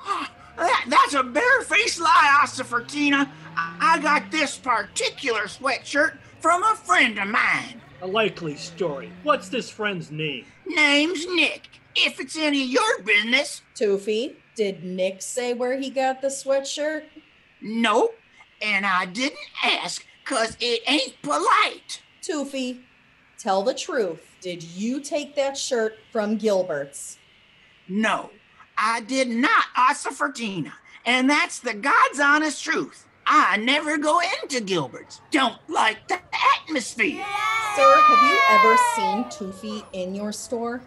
[0.00, 3.28] Ah, That, that's a barefaced lie, Osfertina.
[3.56, 7.80] I, I got this particular sweatshirt from a friend of mine.
[8.02, 9.12] A likely story.
[9.22, 10.46] What's this friend's name?
[10.66, 11.68] Name's Nick.
[11.94, 13.62] If it's any of your business.
[13.74, 17.04] Toofy, did Nick say where he got the sweatshirt?
[17.60, 18.14] Nope.
[18.62, 22.02] And I didn't ask because it ain't polite.
[22.22, 22.80] Toofy,
[23.38, 24.20] tell the truth.
[24.40, 27.18] Did you take that shirt from Gilbert's?
[27.88, 28.30] No,
[28.82, 30.72] I did not, Osfertina.
[31.04, 33.06] And that's the God's honest truth.
[33.26, 35.20] I never go into Gilbert's.
[35.30, 36.18] Don't like the
[36.62, 37.24] atmosphere.
[37.76, 40.80] Sir, have you ever seen Toofy in your store?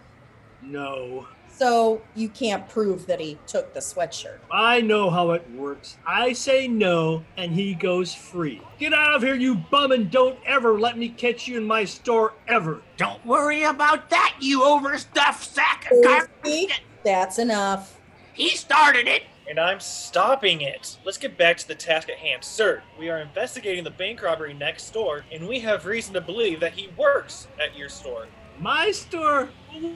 [0.60, 1.28] No.
[1.48, 4.38] So you can't prove that he took the sweatshirt.
[4.50, 5.96] I know how it works.
[6.04, 8.60] I say no, and he goes free.
[8.80, 11.84] Get out of here, you bum, and don't ever let me catch you in my
[11.84, 12.82] store ever.
[12.96, 16.82] Don't worry about that, you overstuffed sack of garbage.
[17.04, 18.00] That's enough.
[18.32, 19.24] He started it.
[19.48, 20.96] And I'm stopping it.
[21.04, 22.42] Let's get back to the task at hand.
[22.42, 26.60] Sir, we are investigating the bank robbery next door, and we have reason to believe
[26.60, 28.26] that he works at your store.
[28.58, 29.50] My store?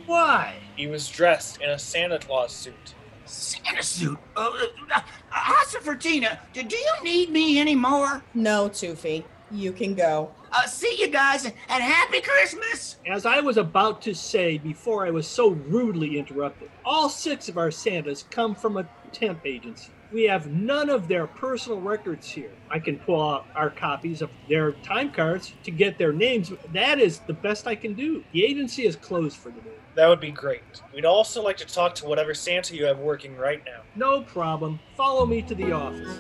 [0.05, 0.57] Why?
[0.77, 2.95] He was dressed in a Santa Claus suit.
[3.25, 4.19] Santa suit.
[4.37, 4.51] Uh,
[4.95, 5.01] uh,
[5.33, 8.23] Hosserfertina, do, do you need me anymore?
[8.35, 9.25] No, Toofy.
[9.51, 10.31] You can go.
[10.53, 12.97] Uh, see you guys, and happy Christmas!
[13.07, 17.57] As I was about to say before I was so rudely interrupted, all six of
[17.57, 19.91] our Santas come from a temp agency.
[20.11, 22.51] We have none of their personal records here.
[22.71, 26.51] I can pull out our copies of their time cards to get their names.
[26.73, 28.25] That is the best I can do.
[28.33, 29.77] The agency is closed for the day.
[29.97, 30.63] That would be great.
[30.95, 33.83] We'd also like to talk to whatever Santa you have working right now.
[33.97, 34.81] No problem.
[34.97, 36.19] Follow me to the office.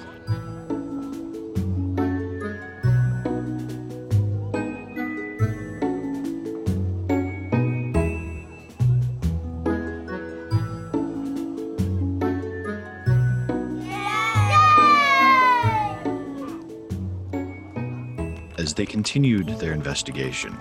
[18.78, 20.56] They continued their investigation,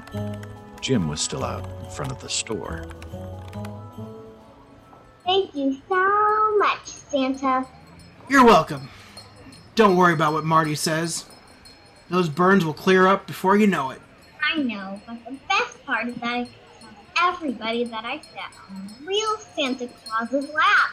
[0.81, 2.83] Jim was still out in front of the store.
[5.23, 7.67] Thank you so much, Santa.
[8.27, 8.89] You're welcome.
[9.75, 11.25] Don't worry about what Marty says.
[12.09, 14.01] Those burns will clear up before you know it.
[14.43, 16.49] I know, but the best part is that I can
[17.15, 20.89] tell everybody that I sat on real Santa Claus's lap.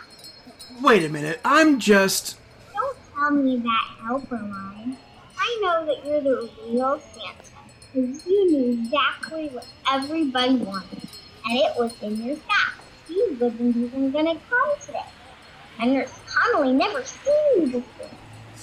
[0.83, 2.37] Wait a minute, I'm just.
[2.75, 4.99] Don't tell me that helper line.
[5.47, 7.53] I know that you're the real Santa,
[7.93, 11.03] because you knew exactly what everybody wanted,
[11.45, 12.73] and it was in your stack.
[13.05, 15.05] Steve wasn't even gonna come today.
[15.79, 18.09] And Nurse Connolly never seen you before.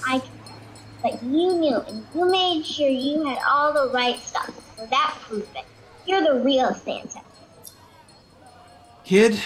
[0.08, 0.58] I can tell.
[1.02, 5.16] But you knew, and you made sure you had all the right stuff, so that
[5.20, 5.64] proves it.
[6.04, 7.20] You're the real Santa.
[9.04, 9.38] Kid,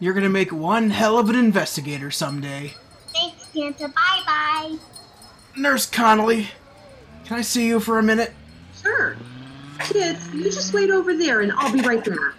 [0.00, 2.74] you're gonna make one hell of an investigator someday.
[3.14, 3.88] Thanks, Santa.
[3.88, 4.76] Bye bye.
[5.54, 6.48] Nurse Connolly,
[7.24, 8.32] can I see you for a minute?
[8.80, 9.16] Sure.
[9.80, 12.34] Kids, you just wait over there and I'll be right back.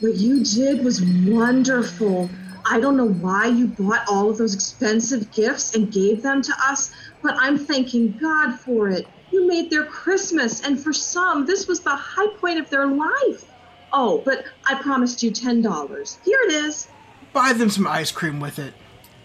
[0.00, 2.30] What you did was wonderful.
[2.64, 6.52] I don't know why you bought all of those expensive gifts and gave them to
[6.64, 6.92] us,
[7.22, 9.06] but I'm thanking God for it.
[9.30, 13.44] You made their Christmas, and for some, this was the high point of their life.
[13.92, 16.18] Oh, but I promised you $10.
[16.24, 16.88] Here it is.
[17.32, 18.74] Buy them some ice cream with it.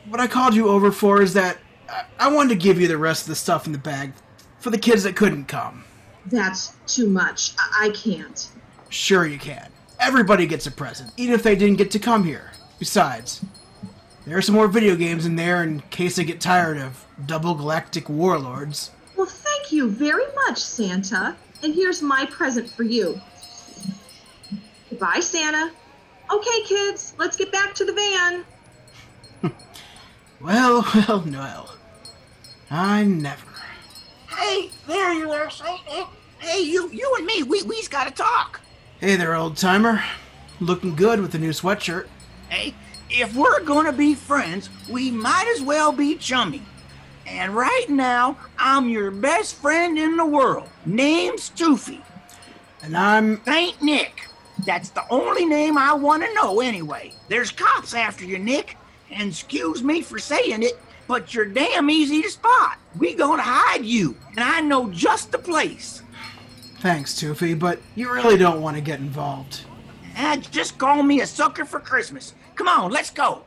[0.10, 1.58] What I called you over for is that
[1.90, 4.14] I- I wanted to give you the rest of the stuff in the bag
[4.66, 5.84] for the kids that couldn't come.
[6.26, 7.54] That's too much.
[7.60, 8.50] I, I can't.
[8.90, 9.70] Sure, you can.
[10.00, 12.50] Everybody gets a present, even if they didn't get to come here.
[12.80, 13.46] Besides,
[14.26, 17.54] there are some more video games in there in case they get tired of double
[17.54, 18.90] galactic warlords.
[19.16, 21.36] Well, thank you very much, Santa.
[21.62, 23.22] And here's my present for you.
[24.90, 25.72] Goodbye, Santa.
[26.34, 29.54] Okay, kids, let's get back to the van.
[30.42, 31.76] Well, well, Noel.
[32.70, 33.55] I never.
[34.38, 36.08] Hey, there you are, Santa.
[36.40, 38.60] Hey, you, you and me, we, we's got to talk.
[39.00, 40.04] Hey there, old timer.
[40.60, 42.08] Looking good with the new sweatshirt.
[42.50, 42.74] Hey,
[43.10, 46.62] if we're gonna be friends, we might as well be chummy.
[47.26, 50.70] And right now, I'm your best friend in the world.
[50.86, 52.02] Name's Toofy.
[52.84, 54.28] And I'm Saint Nick.
[54.66, 57.14] That's the only name I want to know anyway.
[57.30, 58.78] There's cops after you, Nick.
[59.12, 62.78] And excuse me for saying it, but you're damn easy to spot.
[62.98, 66.02] We gonna hide you, and I know just the place.
[66.80, 69.62] Thanks, Toofy, but you really don't want to get involved.
[70.16, 72.34] And just call me a sucker for Christmas.
[72.56, 73.44] Come on, let's go.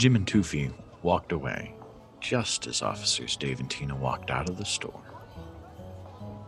[0.00, 1.74] Jim and Toofy walked away
[2.22, 5.02] just as officers Dave and Tina walked out of the store.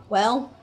[0.09, 0.57] Well,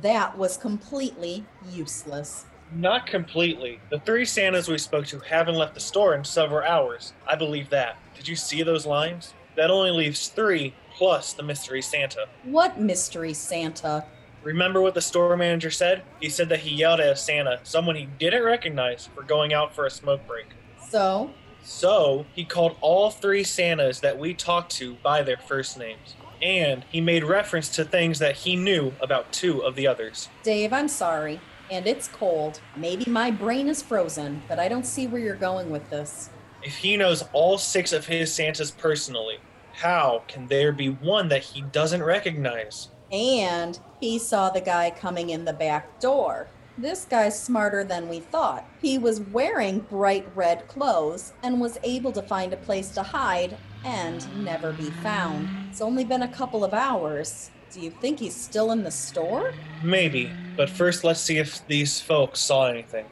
[0.00, 2.46] that was completely useless.
[2.74, 3.80] Not completely.
[3.90, 7.12] The three Santas we spoke to haven't left the store in several hours.
[7.26, 7.98] I believe that.
[8.16, 9.34] Did you see those lines?
[9.58, 12.28] That only leaves three plus the mystery Santa.
[12.44, 14.06] What mystery Santa?
[14.42, 16.02] Remember what the store manager said?
[16.18, 19.74] He said that he yelled at a Santa, someone he didn't recognize, for going out
[19.74, 20.46] for a smoke break.
[20.88, 21.30] So,
[21.62, 26.16] So he called all three Santas that we talked to by their first names.
[26.40, 30.28] And he made reference to things that he knew about two of the others.
[30.42, 31.40] Dave, I'm sorry.
[31.70, 32.60] And it's cold.
[32.76, 36.30] Maybe my brain is frozen, but I don't see where you're going with this.
[36.62, 39.38] If he knows all six of his Santas personally,
[39.72, 42.88] how can there be one that he doesn't recognize?
[43.10, 46.48] And he saw the guy coming in the back door.
[46.78, 48.64] This guy's smarter than we thought.
[48.80, 53.58] He was wearing bright red clothes and was able to find a place to hide
[53.84, 55.48] and never be found.
[55.70, 57.50] It's only been a couple of hours.
[57.72, 59.52] Do you think he's still in the store?
[59.82, 63.04] Maybe, but first let's see if these folks saw anything.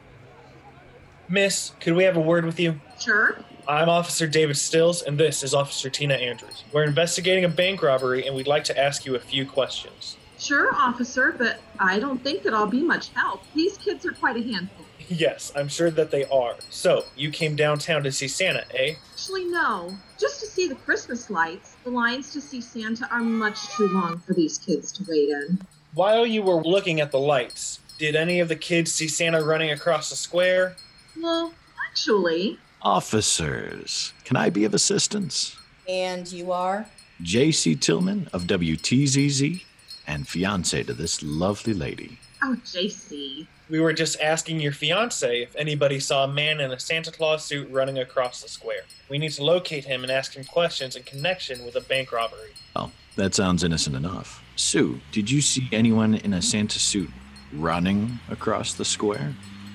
[1.29, 2.81] Miss, could we have a word with you?
[2.99, 3.37] Sure.
[3.67, 6.63] I'm Officer David Stills, and this is Officer Tina Andrews.
[6.73, 10.17] We're investigating a bank robbery, and we'd like to ask you a few questions.
[10.51, 13.41] Sure, officer, but I don't think that I'll be much help.
[13.55, 14.85] These kids are quite a handful.
[15.07, 16.55] Yes, I'm sure that they are.
[16.69, 18.95] So, you came downtown to see Santa, eh?
[19.13, 19.95] Actually, no.
[20.19, 21.77] Just to see the Christmas lights.
[21.85, 25.61] The lines to see Santa are much too long for these kids to wait in.
[25.93, 29.71] While you were looking at the lights, did any of the kids see Santa running
[29.71, 30.75] across the square?
[31.17, 31.53] Well,
[31.89, 35.55] actually, Officers, can I be of assistance?
[35.87, 36.87] And you are?
[37.21, 37.75] J.C.
[37.75, 39.63] Tillman of WTZZ
[40.07, 42.17] and fiance to this lovely lady.
[42.43, 43.47] oh, JC.
[43.69, 47.45] We were just asking your fiance if anybody saw a man in a Santa Claus
[47.45, 48.81] suit running across the square.
[49.09, 52.51] We need to locate him and ask him questions in connection with a bank robbery.
[52.75, 54.43] Oh, that sounds innocent enough.
[54.57, 57.09] Sue, did you see anyone in a Santa suit
[57.53, 59.33] running across the square?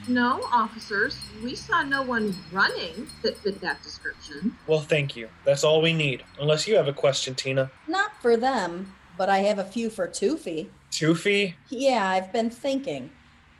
[0.08, 1.18] No, officers.
[1.42, 4.56] We saw no one running that fit that description.
[4.66, 5.28] Well, thank you.
[5.44, 6.22] That's all we need.
[6.38, 7.70] Unless you have a question, Tina.
[7.88, 10.68] Not for them, but I have a few for Toofy.
[10.90, 11.54] Toofy?
[11.68, 13.10] Yeah, I've been thinking.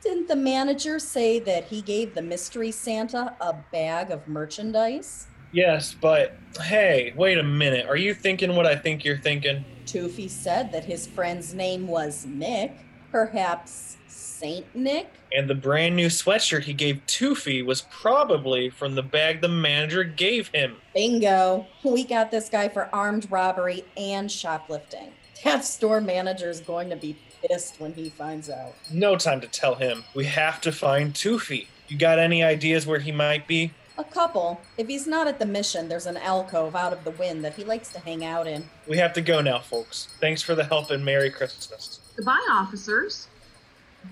[0.01, 5.27] Didn't the manager say that he gave the mystery Santa a bag of merchandise?
[5.51, 7.87] Yes, but hey, wait a minute.
[7.87, 9.65] Are you thinking what I think you're thinking?
[9.85, 12.73] Toofy said that his friend's name was Nick.
[13.11, 15.09] Perhaps Saint Nick?
[15.33, 20.03] And the brand new sweatshirt he gave Toofy was probably from the bag the manager
[20.03, 20.75] gave him.
[20.93, 21.65] Bingo.
[21.83, 25.11] We got this guy for armed robbery and shoplifting.
[25.43, 28.73] That store manager is going to be pissed when he finds out.
[28.91, 30.03] No time to tell him.
[30.15, 31.67] We have to find Toofy.
[31.87, 33.71] You got any ideas where he might be?
[33.97, 34.61] A couple.
[34.77, 37.63] If he's not at the mission, there's an alcove out of the wind that he
[37.63, 38.65] likes to hang out in.
[38.87, 40.07] We have to go now, folks.
[40.19, 41.99] Thanks for the help and Merry Christmas.
[42.15, 43.27] Goodbye, officers.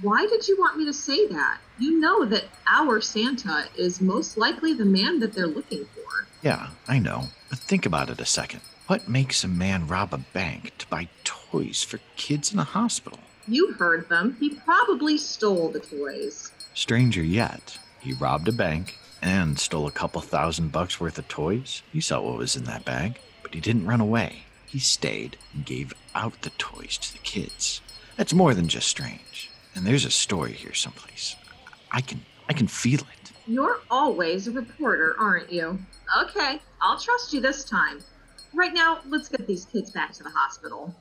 [0.01, 1.59] Why did you want me to say that?
[1.77, 6.27] You know that our Santa is most likely the man that they're looking for.
[6.41, 7.25] Yeah, I know.
[7.49, 8.61] But think about it a second.
[8.88, 13.17] What makes a man rob a bank to buy toys for kids in a hospital?
[13.48, 14.38] You heard them.
[14.39, 16.52] He probably stole the toys.
[16.76, 21.82] Stranger yet, he robbed a bank and stole a couple thousand bucks worth of toys.
[21.91, 23.17] He saw what was in that bag.
[23.41, 24.43] But he didn't run away.
[24.67, 27.82] He stayed and gave out the toys to the kids.
[28.17, 29.50] That's more than just strange.
[29.74, 31.36] And there's a story here someplace.
[31.91, 33.32] I can I can feel it.
[33.48, 35.80] You're always a reporter, aren't you?
[36.21, 38.00] Okay, I'll trust you this time.
[38.55, 40.95] Right now, let's get these kids back to the hospital.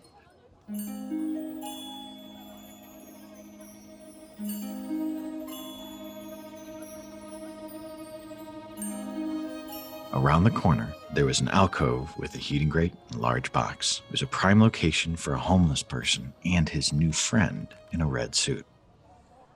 [10.13, 14.03] Around the corner, there was an alcove with a heating grate and large box.
[14.09, 18.07] It was a prime location for a homeless person and his new friend in a
[18.07, 18.67] red suit.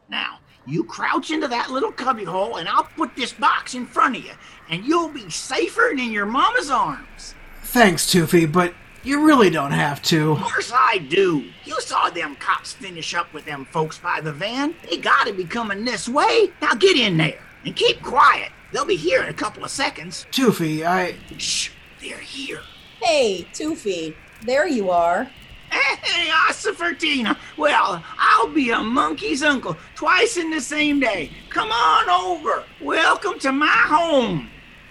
[0.08, 4.24] Now, you crouch into that little cubbyhole, and I'll put this box in front of
[4.24, 4.32] you,
[4.68, 7.34] and you'll be safer than your mama's arms.
[7.70, 10.32] Thanks, Toofy, but you really don't have to.
[10.32, 11.44] Of course I do.
[11.64, 14.74] You saw them cops finish up with them folks by the van.
[14.88, 16.50] They gotta be coming this way.
[16.62, 18.52] Now get in there and keep quiet.
[18.72, 20.26] They'll be here in a couple of seconds.
[20.32, 21.16] Toofy, I.
[21.36, 21.68] Shh,
[22.00, 22.62] they're here.
[23.02, 24.16] Hey, Toofy,
[24.46, 25.24] there you are.
[25.70, 27.36] Hey, Osifertina.
[27.58, 31.30] Well, I'll be a monkey's uncle twice in the same day.
[31.50, 32.64] Come on over.
[32.80, 34.48] Welcome to my home.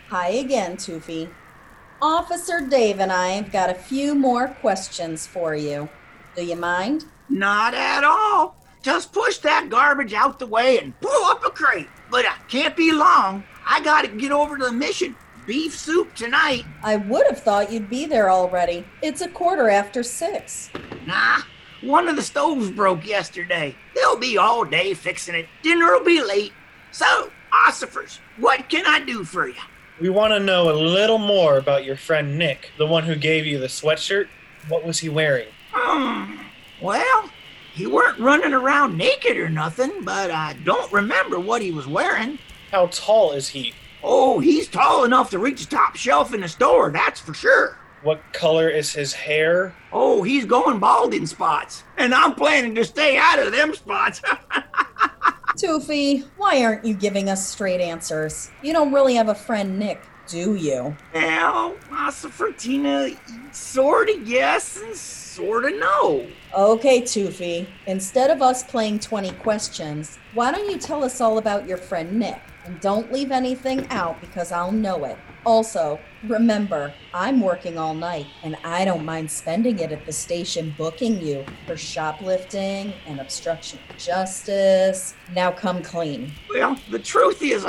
[0.09, 1.27] Hi again, Toofy.
[2.01, 5.89] Officer Dave and I have got a few more questions for you.
[6.35, 7.05] Do you mind?
[7.27, 8.55] Not at all.
[8.83, 11.87] Just push that garbage out the way and pull up a crate.
[12.11, 13.43] But I can't be long.
[13.65, 15.15] I gotta get over to the mission.
[15.47, 16.65] Beef soup tonight.
[16.83, 18.85] I would have thought you'd be there already.
[19.01, 20.69] It's a quarter after six.
[21.07, 21.39] Nah,
[21.81, 23.75] one of the stoves broke yesterday.
[23.95, 25.47] They'll be all day fixing it.
[25.63, 26.53] Dinner'll be late.
[26.91, 29.55] So, ossifers, what can I do for you?
[29.99, 33.47] We want to know a little more about your friend Nick, the one who gave
[33.47, 34.27] you the sweatshirt.
[34.67, 35.47] What was he wearing?
[35.71, 36.35] Hmm.
[36.81, 37.31] Well,
[37.73, 42.37] he weren't running around naked or nothing, but I don't remember what he was wearing.
[42.71, 43.73] How tall is he?
[44.03, 47.77] Oh, he's tall enough to reach the top shelf in the store, that's for sure.
[48.03, 49.75] What color is his hair?
[49.91, 51.83] Oh, he's going bald in spots.
[51.97, 54.21] And I'm planning to stay out of them spots.
[55.57, 58.51] Toofy, why aren't you giving us straight answers?
[58.61, 60.95] You don't really have a friend, Nick, do you?
[61.89, 63.09] well, Tina,
[63.51, 66.27] sorta yes and sorta no.
[66.55, 71.67] Okay, Toofy, instead of us playing 20 questions, why don't you tell us all about
[71.67, 72.39] your friend Nick?
[72.65, 75.17] And don't leave anything out because I'll know it.
[75.47, 80.75] Also, remember, I'm working all night and I don't mind spending it at the station
[80.77, 85.13] booking you for shoplifting and obstruction of justice.
[85.33, 86.33] Now come clean.
[86.49, 87.65] Well, the truth is,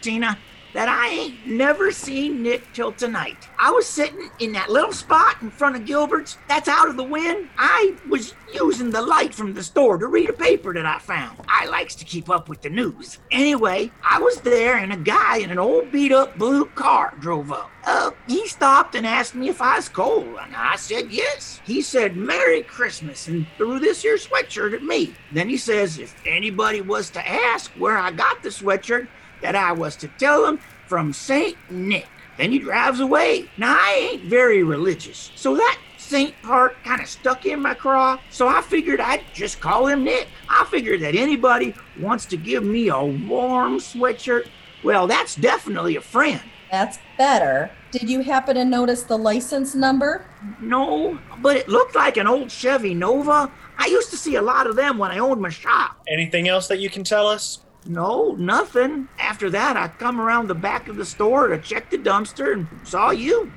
[0.00, 0.36] Tina,
[0.74, 3.48] that I ain't never seen Nick till tonight.
[3.58, 7.04] I was sitting in that little spot in front of Gilbert's that's out of the
[7.04, 7.48] wind.
[7.58, 11.38] I was using the light from the store to read a paper that I found.
[11.48, 13.18] I likes to keep up with the news.
[13.30, 17.52] Anyway, I was there and a guy in an old beat up blue car drove
[17.52, 17.70] up.
[17.84, 21.60] Uh, he stopped and asked me if I was cold, and I said yes.
[21.64, 25.14] He said Merry Christmas and threw this here sweatshirt at me.
[25.32, 29.08] Then he says if anybody was to ask where I got the sweatshirt,
[29.42, 31.56] that I was to tell him from St.
[31.70, 32.06] Nick.
[32.36, 33.50] Then he drives away.
[33.58, 38.18] Now, I ain't very religious, so that Saint part kind of stuck in my craw,
[38.30, 40.28] so I figured I'd just call him Nick.
[40.48, 44.48] I figured that anybody wants to give me a warm sweatshirt,
[44.82, 46.40] well, that's definitely a friend.
[46.70, 47.70] That's better.
[47.90, 50.24] Did you happen to notice the license number?
[50.60, 53.50] No, but it looked like an old Chevy Nova.
[53.76, 56.00] I used to see a lot of them when I owned my shop.
[56.08, 57.60] Anything else that you can tell us?
[57.86, 59.08] No, nothing.
[59.18, 62.68] After that, I come around the back of the store to check the dumpster and
[62.84, 63.52] saw you.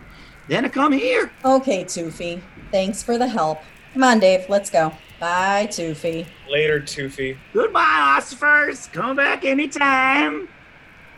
[0.48, 1.32] Then I come here.
[1.44, 2.42] Okay, Toofy.
[2.72, 3.60] Thanks for the help.
[3.94, 4.92] Come on, Dave, let's go.
[5.20, 6.26] Bye, Toofy.
[6.50, 7.38] Later, Toofy.
[7.54, 8.92] Goodbye, Ossifers.
[8.92, 10.50] Come back anytime.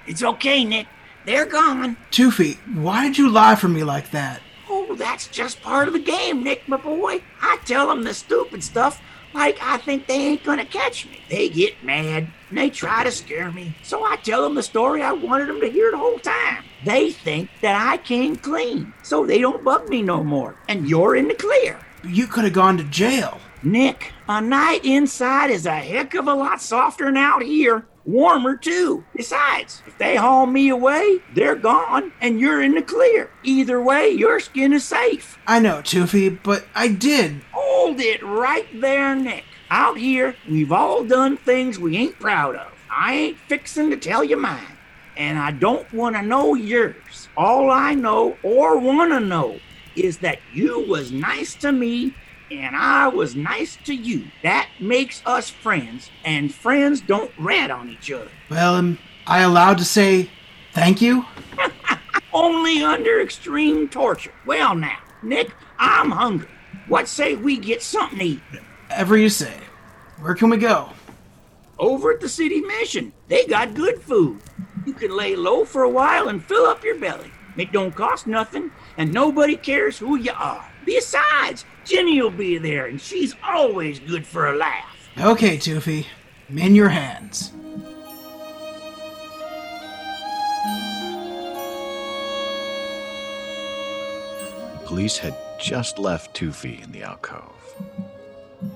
[0.07, 0.87] It's okay, Nick.
[1.25, 1.97] They're gone.
[2.11, 4.41] Toofy, why did you lie for me like that?
[4.69, 7.21] Oh, that's just part of the game, Nick, my boy.
[7.41, 9.01] I tell them the stupid stuff
[9.33, 11.19] like I think they ain't gonna catch me.
[11.29, 13.75] They get mad and they try to scare me.
[13.83, 16.63] So I tell them the story I wanted them to hear the whole time.
[16.85, 20.55] They think that I came clean, so they don't bug me no more.
[20.69, 21.77] And you're in the clear.
[22.05, 23.39] You could have gone to jail.
[23.61, 27.87] Nick, a night inside is a heck of a lot softer than out here.
[28.05, 29.03] Warmer too.
[29.13, 33.31] Besides, if they haul me away, they're gone and you're in the clear.
[33.43, 35.37] Either way, your skin is safe.
[35.45, 37.41] I know, Toofy, but I did.
[37.51, 39.43] Hold it right there, Nick.
[39.75, 42.71] Out here, we've all done things we ain't proud of.
[42.89, 44.77] I ain't fixin' to tell you mine,
[45.17, 47.27] and I don't want to know yours.
[47.35, 49.59] All I know or want to know
[49.93, 52.15] is that you was nice to me
[52.49, 54.27] and I was nice to you.
[54.43, 58.31] That makes us friends, and friends don't rat on each other.
[58.49, 58.97] Well, am
[59.27, 60.29] I allowed to say
[60.71, 61.25] thank you?
[62.33, 64.33] Only under extreme torture.
[64.45, 66.47] Well, now, Nick, I'm hungry.
[66.87, 68.41] What say we get something to eat?
[68.89, 69.57] Ever you say.
[70.19, 70.89] Where can we go?
[71.77, 73.11] Over at the city mission.
[73.27, 74.41] They got good food.
[74.85, 77.31] You can lay low for a while and fill up your belly.
[77.57, 80.69] It don't cost nothing, and nobody cares who you are.
[80.85, 85.09] Besides, Jenny will be there, and she's always good for a laugh.
[85.17, 86.05] Okay, Toofy.
[86.49, 87.51] I'm in your hands.
[94.73, 97.51] The Police had just left Toofy in the alcove.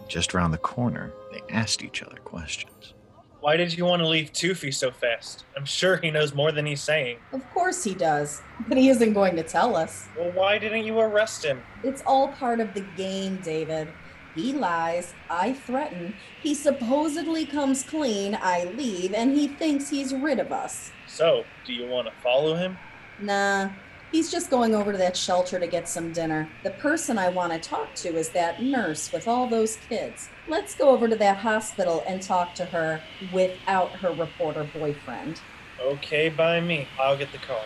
[0.10, 2.95] Just around the corner, they asked each other questions.
[3.41, 5.45] Why did you want to leave Toofy so fast?
[5.55, 7.20] I'm sure he knows more than he's saying.
[7.32, 10.07] Of course he does, but he isn't going to tell us.
[10.18, 11.62] Well, why didn't you arrest him?
[11.84, 13.88] It's all part of the game, David.
[14.34, 20.39] He lies, I threaten, he supposedly comes clean, I leave, and he thinks he's rid
[20.39, 20.91] of us.
[21.07, 22.78] So, do you want to follow him?
[23.20, 23.70] Nah,
[24.12, 26.49] he's just going over to that shelter to get some dinner.
[26.64, 30.30] The person I want to talk to is that nurse with all those kids.
[30.47, 33.01] Let's go over to that hospital and talk to her
[33.32, 35.41] without her reporter boyfriend.
[35.82, 36.88] Okay, by me.
[36.99, 37.62] I'll get the car.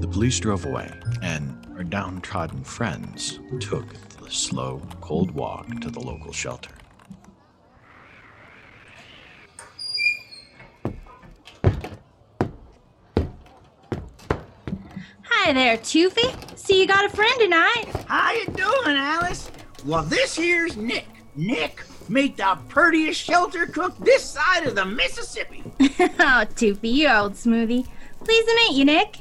[0.00, 3.86] The police drove away, and our downtrodden friends took
[4.20, 6.70] the slow, cold walk to the local shelter.
[15.24, 16.56] Hi there, Toofy.
[16.56, 17.86] See you got a friend tonight.
[18.06, 19.50] How you doing, Alice?
[19.84, 21.06] Well, this here's Nick.
[21.36, 25.64] Nick made the prettiest shelter cook this side of the Mississippi.
[25.80, 27.86] oh, Toofy, you old smoothie.
[28.24, 29.18] Pleased to meet you, Nick.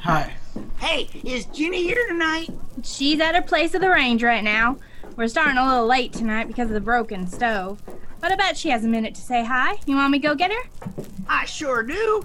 [0.00, 0.34] Hi.
[0.78, 2.50] Hey, is Ginny here tonight?
[2.82, 4.76] She's at her place of the range right now.
[5.16, 7.82] We're starting a little late tonight because of the broken stove.
[8.20, 9.76] But I bet she has a minute to say hi.
[9.86, 10.70] You want me to go get her?
[11.28, 12.24] I sure do.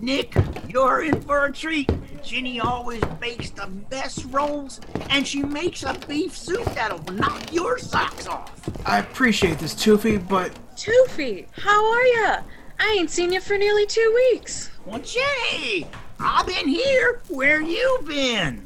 [0.00, 0.34] Nick,
[0.68, 1.90] you're in for a treat.
[2.24, 4.80] Ginny always bakes the best rolls,
[5.10, 8.52] and she makes a beef soup that'll knock your socks off.
[8.86, 12.42] I appreciate this, Toofy, but Toofy, how are ya?
[12.78, 14.70] I ain't seen you for nearly two weeks.
[14.86, 15.86] Well, Ginny,
[16.24, 17.20] I've been here.
[17.28, 18.62] Where you been?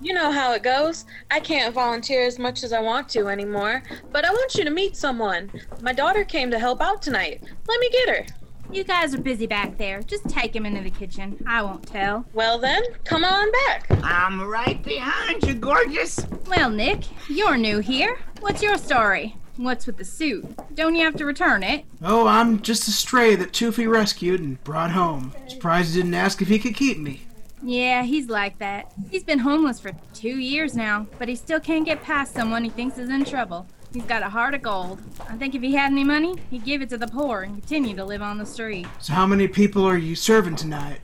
[0.00, 1.04] You know how it goes.
[1.30, 3.82] I can't volunteer as much as I want to anymore,
[4.12, 5.50] but I want you to meet someone.
[5.82, 7.42] My daughter came to help out tonight.
[7.68, 8.26] Let me get her.
[8.72, 10.02] You guys are busy back there.
[10.02, 11.42] Just take him into the kitchen.
[11.46, 12.24] I won't tell.
[12.32, 13.86] Well then, come on back.
[14.02, 16.26] I'm right behind you, gorgeous.
[16.48, 18.18] Well, Nick, you're new here.
[18.40, 19.36] What's your story?
[19.56, 20.44] What's with the suit?
[20.74, 21.84] Don't you have to return it?
[22.02, 25.34] oh, I'm just a stray that Toofy rescued and brought home.
[25.48, 27.22] Surprised he didn't ask if he could keep me.
[27.62, 28.92] Yeah, he's like that.
[29.10, 32.70] He's been homeless for two years now, but he still can't get past someone he
[32.70, 33.66] thinks is in trouble.
[33.94, 35.00] He's got a heart of gold.
[35.28, 37.96] I think if he had any money, he'd give it to the poor and continue
[37.96, 38.86] to live on the street.
[39.00, 41.00] So how many people are you serving tonight?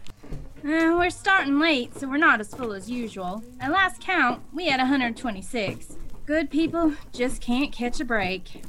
[0.65, 3.43] Uh, we're starting late, so we're not as full as usual.
[3.59, 5.97] At last count, we had 126.
[6.25, 8.63] Good people just can't catch a break.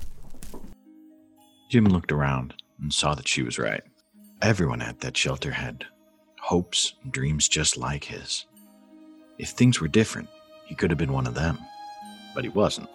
[1.70, 3.84] Jim looked around and saw that she was right.
[4.42, 5.86] Everyone at that shelter had
[6.40, 8.48] hopes and dreams just like his.
[9.38, 10.30] If things were different,
[10.66, 11.60] he could have been one of them,
[12.34, 12.90] but he wasn't.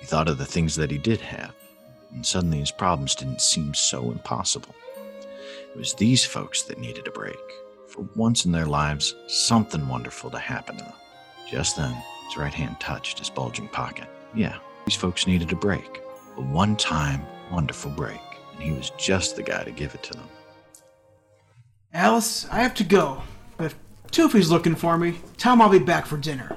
[0.00, 1.54] He thought of the things that he did have,
[2.12, 4.74] and suddenly his problems didn't seem so impossible.
[5.74, 7.36] It was these folks that needed a break.
[7.88, 10.92] For once in their lives, something wonderful to happen to them.
[11.50, 11.96] Just then,
[12.26, 14.08] his right hand touched his bulging pocket.
[14.34, 16.00] Yeah, these folks needed a break.
[16.36, 18.20] A one time, wonderful break,
[18.52, 20.28] and he was just the guy to give it to them.
[21.94, 23.22] Alice, I have to go,
[23.56, 23.74] but if
[24.10, 25.14] Toofy's looking for me.
[25.36, 26.56] Tell him I'll be back for dinner.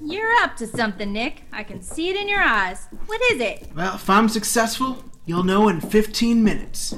[0.00, 1.42] You're up to something, Nick.
[1.52, 2.88] I can see it in your eyes.
[3.06, 3.68] What is it?
[3.74, 6.94] Well, if I'm successful, you'll know in 15 minutes.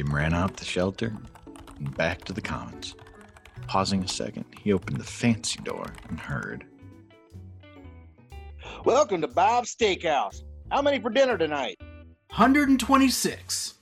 [0.00, 1.14] Jim ran out the shelter
[1.76, 2.94] and back to the commons.
[3.66, 6.64] Pausing a second, he opened the fancy door and heard.
[8.86, 10.42] Welcome to Bob's Steakhouse.
[10.70, 11.76] How many for dinner tonight?
[12.30, 13.74] 126.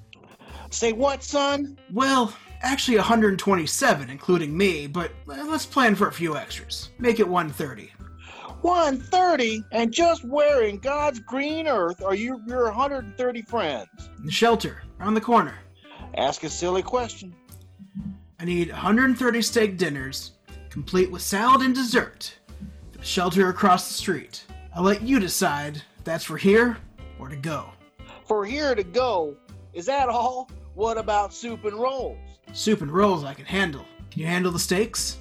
[0.70, 1.78] Say what, son?
[1.92, 6.90] Well, actually 127, including me, but let's plan for a few extras.
[6.98, 7.92] Make it 130.
[8.62, 9.62] 130?
[9.70, 13.86] And just where in God's green earth are you your 130 friends?
[14.18, 15.54] In the shelter, around the corner.
[16.16, 17.34] Ask a silly question.
[18.40, 20.32] I need 130 steak dinners,
[20.70, 22.38] complete with salad and dessert,
[22.92, 24.44] for the shelter across the street.
[24.74, 26.78] I'll let you decide if that's for here
[27.18, 27.70] or to go.
[28.26, 29.36] For here to go,
[29.72, 30.50] is that all?
[30.74, 32.18] What about soup and rolls?
[32.52, 33.84] Soup and rolls I can handle.
[34.10, 35.17] Can you handle the steaks?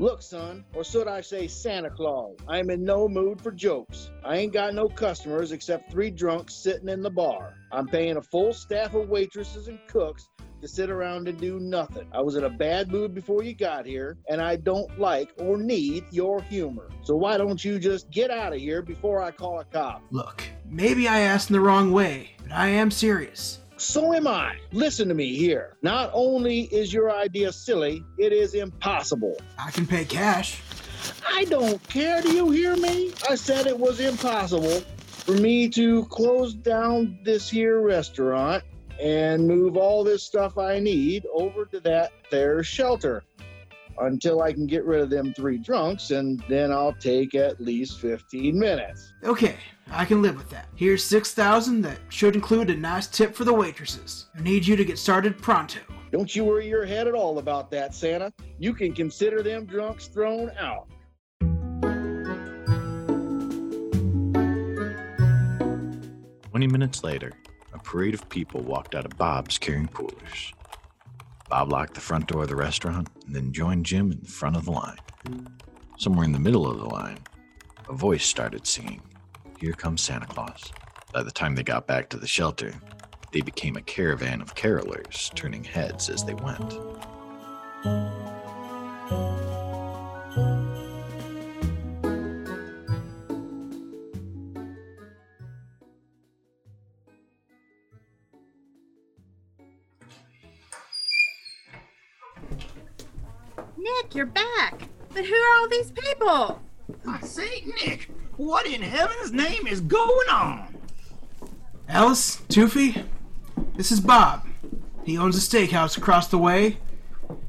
[0.00, 4.12] Look, son, or should I say Santa Claus, I am in no mood for jokes.
[4.24, 7.54] I ain't got no customers except three drunks sitting in the bar.
[7.72, 10.28] I'm paying a full staff of waitresses and cooks
[10.60, 12.06] to sit around and do nothing.
[12.12, 15.56] I was in a bad mood before you got here, and I don't like or
[15.56, 16.88] need your humor.
[17.02, 20.04] So why don't you just get out of here before I call a cop?
[20.12, 23.58] Look, maybe I asked in the wrong way, but I am serious.
[23.78, 24.56] So am I.
[24.72, 25.76] Listen to me here.
[25.82, 29.36] Not only is your idea silly, it is impossible.
[29.56, 30.60] I can pay cash.
[31.26, 32.20] I don't care.
[32.20, 33.12] Do you hear me?
[33.30, 38.64] I said it was impossible for me to close down this here restaurant
[39.00, 43.22] and move all this stuff I need over to that there shelter
[44.00, 48.00] until I can get rid of them three drunks, and then I'll take at least
[48.00, 49.12] 15 minutes.
[49.24, 49.56] Okay,
[49.90, 50.68] I can live with that.
[50.74, 54.26] Here's 6,000 that should include a nice tip for the waitresses.
[54.36, 55.80] I need you to get started pronto.
[56.10, 58.32] Don't you worry your head at all about that, Santa.
[58.58, 60.88] You can consider them drunks thrown out.
[66.50, 67.32] Twenty minutes later,
[67.72, 70.52] a parade of people walked out of Bob's carrying coolers.
[71.48, 74.56] Bob locked the front door of the restaurant and then joined Jim in the front
[74.56, 74.98] of the line.
[75.96, 77.18] Somewhere in the middle of the line,
[77.88, 79.00] a voice started singing,
[79.58, 80.72] Here Comes Santa Claus.
[81.12, 82.74] By the time they got back to the shelter,
[83.32, 86.74] they became a caravan of carolers, turning heads as they went.
[104.08, 104.88] Nick, you're back.
[105.12, 106.62] But who are all these people?
[107.06, 110.74] I say, Nick, What in heaven's name is going on?
[111.90, 113.04] Alice, Toofy,
[113.74, 114.46] this is Bob.
[115.04, 116.78] He owns a steakhouse across the way.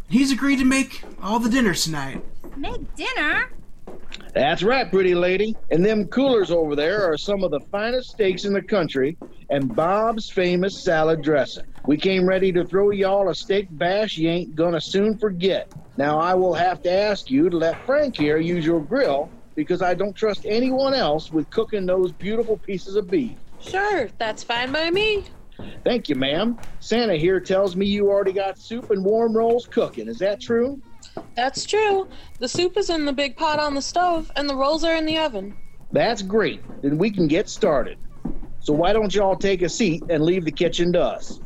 [0.09, 2.21] He's agreed to make all the dinners tonight.
[2.57, 3.51] Make dinner?
[4.33, 5.55] That's right, pretty lady.
[5.71, 9.17] And them coolers over there are some of the finest steaks in the country
[9.49, 11.65] and Bob's famous salad dressing.
[11.85, 15.67] We came ready to throw y'all a steak bash you ain't gonna soon forget.
[15.97, 19.81] Now I will have to ask you to let Frank here use your grill because
[19.81, 23.37] I don't trust anyone else with cooking those beautiful pieces of beef.
[23.59, 25.25] Sure, that's fine by me.
[25.83, 26.59] Thank you, ma'am.
[26.79, 30.07] Santa here tells me you already got soup and warm rolls cooking.
[30.07, 30.79] Is that true?
[31.35, 32.07] That's true.
[32.39, 35.05] The soup is in the big pot on the stove, and the rolls are in
[35.05, 35.55] the oven.
[35.91, 36.61] That's great.
[36.81, 37.97] Then we can get started.
[38.61, 41.39] So why don't y'all take a seat and leave the kitchen to us?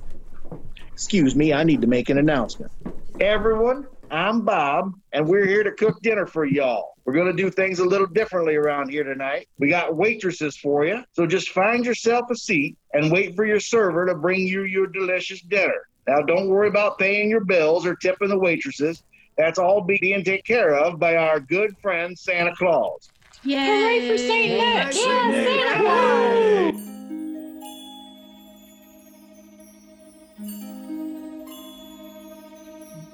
[0.91, 2.71] Excuse me, I need to make an announcement.
[3.19, 6.93] Everyone, I'm Bob, and we're here to cook dinner for y'all.
[7.05, 9.47] We're going to do things a little differently around here tonight.
[9.59, 13.59] We got waitresses for you, so just find yourself a seat and wait for your
[13.59, 15.87] server to bring you your delicious dinner.
[16.07, 19.03] Now, don't worry about paying your bills or tipping the waitresses.
[19.37, 23.09] That's all being taken care of by our good friend Santa Claus.
[23.43, 23.57] Yay!
[23.57, 24.95] Hooray for Saint Nick!
[24.95, 27.02] Yeah, Santa Claus!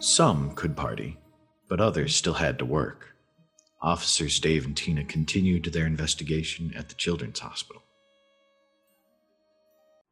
[0.02, 1.18] Some could party,
[1.68, 3.16] but others still had to work.
[3.82, 7.82] Officers Dave and Tina continued their investigation at the children's hospital.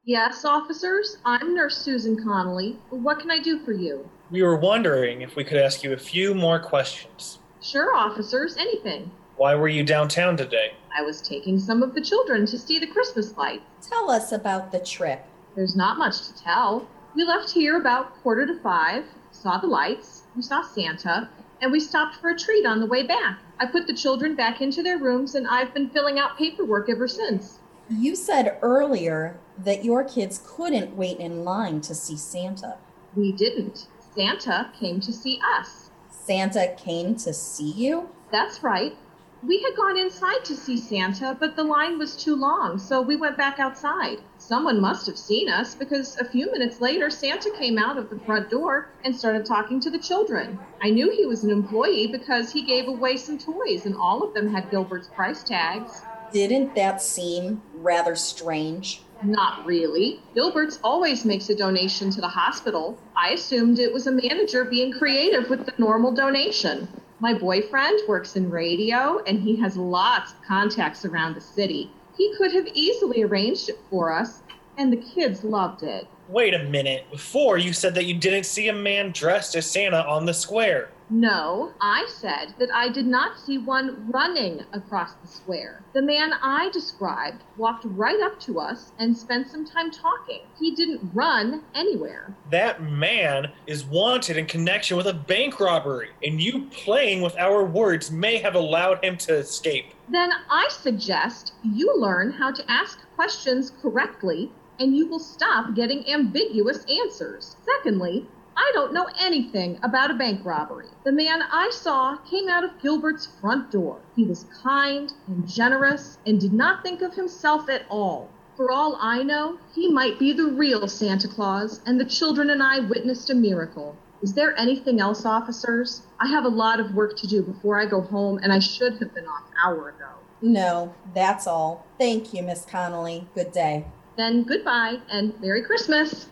[0.04, 1.20] Yes, officers.
[1.24, 2.78] I'm Nurse Susan Connolly.
[2.90, 4.10] What can I do for you?
[4.30, 7.40] We were wondering if we could ask you a few more questions.
[7.62, 8.58] Sure, officers.
[8.58, 9.10] Anything.
[9.38, 10.74] Why were you downtown today?
[10.98, 13.64] I was taking some of the children to see the Christmas lights.
[13.88, 15.26] Tell us about the trip.
[15.56, 16.90] There's not much to tell.
[17.16, 19.06] We left here about quarter to five,
[19.38, 21.30] saw the lights, we saw Santa,
[21.62, 23.40] and we stopped for a treat on the way back.
[23.60, 27.08] I put the children back into their rooms, and I've been filling out paperwork ever
[27.08, 27.60] since.
[27.90, 32.78] You said earlier that your kids couldn't wait in line to see Santa.
[33.16, 33.88] We didn't.
[34.14, 35.90] Santa came to see us.
[36.10, 38.10] Santa came to see you?
[38.32, 38.98] That's right.
[39.44, 43.16] We had gone inside to see Santa, but the line was too long, so we
[43.16, 44.18] went back outside.
[44.40, 48.20] Someone must have seen us because a few minutes later, Santa came out of the
[48.20, 50.58] front door and started talking to the children.
[50.82, 54.34] I knew he was an employee because he gave away some toys, and all of
[54.34, 56.02] them had Gilbert's price tags.
[56.32, 59.04] Didn't that seem rather strange?
[59.22, 60.20] Not really.
[60.34, 62.98] Gilbert's always makes a donation to the hospital.
[63.16, 66.88] I assumed it was a manager being creative with the normal donation.
[67.20, 71.92] My boyfriend works in radio and he has lots of contacts around the city.
[72.16, 74.42] He could have easily arranged it for us,
[74.78, 76.08] and the kids loved it.
[76.30, 77.06] Wait a minute.
[77.10, 80.90] Before you said that you didn't see a man dressed as Santa on the square.
[81.10, 85.82] No, I said that I did not see one running across the square.
[85.94, 90.42] The man I described walked right up to us and spent some time talking.
[90.60, 92.36] He didn't run anywhere.
[92.52, 97.64] That man is wanted in connection with a bank robbery, and you playing with our
[97.64, 99.94] words may have allowed him to escape.
[100.10, 106.08] Then I suggest you learn how to ask questions correctly and you will stop getting
[106.08, 107.56] ambiguous answers.
[107.66, 108.28] Secondly,
[108.60, 110.88] I don't know anything about a bank robbery.
[111.04, 114.00] The man I saw came out of Gilbert's front door.
[114.16, 118.32] He was kind and generous and did not think of himself at all.
[118.56, 122.64] For all I know, he might be the real Santa Claus, and the children and
[122.64, 123.96] I witnessed a miracle.
[124.24, 126.02] Is there anything else, officers?
[126.20, 128.94] I have a lot of work to do before I go home, and I should
[128.94, 130.10] have been off an hour ago.
[130.42, 131.86] No, that's all.
[132.00, 133.28] Thank you, Miss Connolly.
[133.36, 133.86] Good day.
[134.18, 136.28] Then goodbye and Merry Christmas.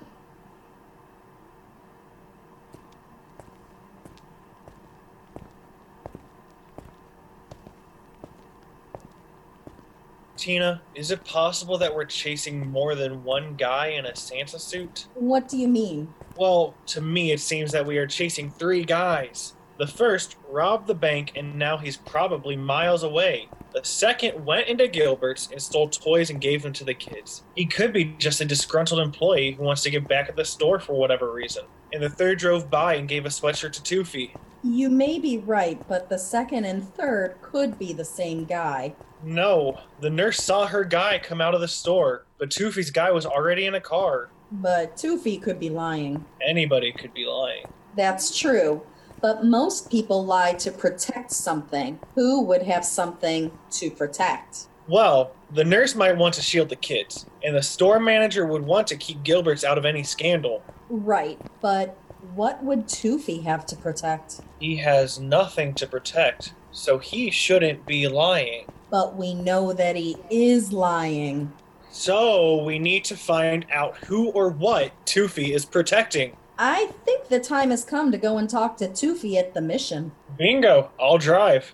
[10.45, 15.07] Tina, is it possible that we're chasing more than one guy in a Santa suit?
[15.15, 16.13] What do you mean?
[16.37, 19.55] Well, to me, it seems that we are chasing three guys.
[19.79, 23.49] The first robbed the bank and now he's probably miles away.
[23.73, 27.41] The second went into Gilbert's and stole toys and gave them to the kids.
[27.55, 30.79] He could be just a disgruntled employee who wants to get back at the store
[30.79, 31.63] for whatever reason.
[31.91, 34.35] And the third drove by and gave a sweatshirt to Toofy.
[34.63, 38.93] You may be right, but the second and third could be the same guy.
[39.23, 43.25] No, the nurse saw her guy come out of the store, but Toofy's guy was
[43.25, 44.29] already in a car.
[44.51, 46.25] But Toofy could be lying.
[46.45, 47.65] Anybody could be lying.
[47.95, 48.83] That's true.
[49.21, 51.99] But most people lie to protect something.
[52.13, 54.67] Who would have something to protect?
[54.87, 58.85] Well, the nurse might want to shield the kids, and the store manager would want
[58.87, 60.61] to keep Gilbert's out of any scandal.
[60.89, 61.97] Right, but
[62.35, 64.41] what would Toofy have to protect?
[64.59, 68.67] He has nothing to protect, so he shouldn't be lying.
[68.89, 71.51] But we know that he is lying.
[71.91, 76.35] So we need to find out who or what Toofy is protecting.
[76.57, 80.11] I think the time has come to go and talk to Toofy at the mission.
[80.37, 81.73] Bingo, I'll drive.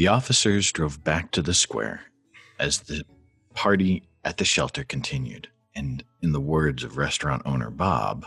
[0.00, 2.04] The officers drove back to the square
[2.58, 3.04] as the
[3.52, 5.48] party at the shelter continued.
[5.74, 8.24] And in the words of restaurant owner Bob,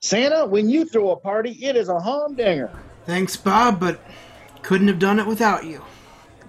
[0.00, 2.70] Santa, when you throw a party, it is a humdinger.
[3.06, 4.04] Thanks, Bob, but
[4.60, 5.82] couldn't have done it without you.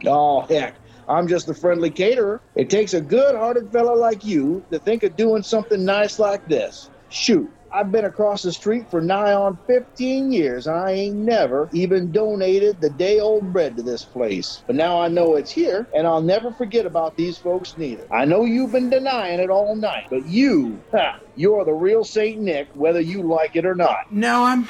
[0.06, 0.76] Oh, heck.
[1.08, 2.42] I'm just a friendly caterer.
[2.56, 6.46] It takes a good hearted fella like you to think of doing something nice like
[6.50, 6.90] this.
[7.08, 11.70] Shoot, I've been across the street for nigh on 15 years, and I ain't never
[11.72, 14.64] even donated the day old bread to this place.
[14.66, 18.08] But now I know it's here, and I'll never forget about these folks neither.
[18.12, 22.40] I know you've been denying it all night, but you, ha, you're the real St.
[22.40, 24.12] Nick, whether you like it or not.
[24.12, 24.68] No, I'm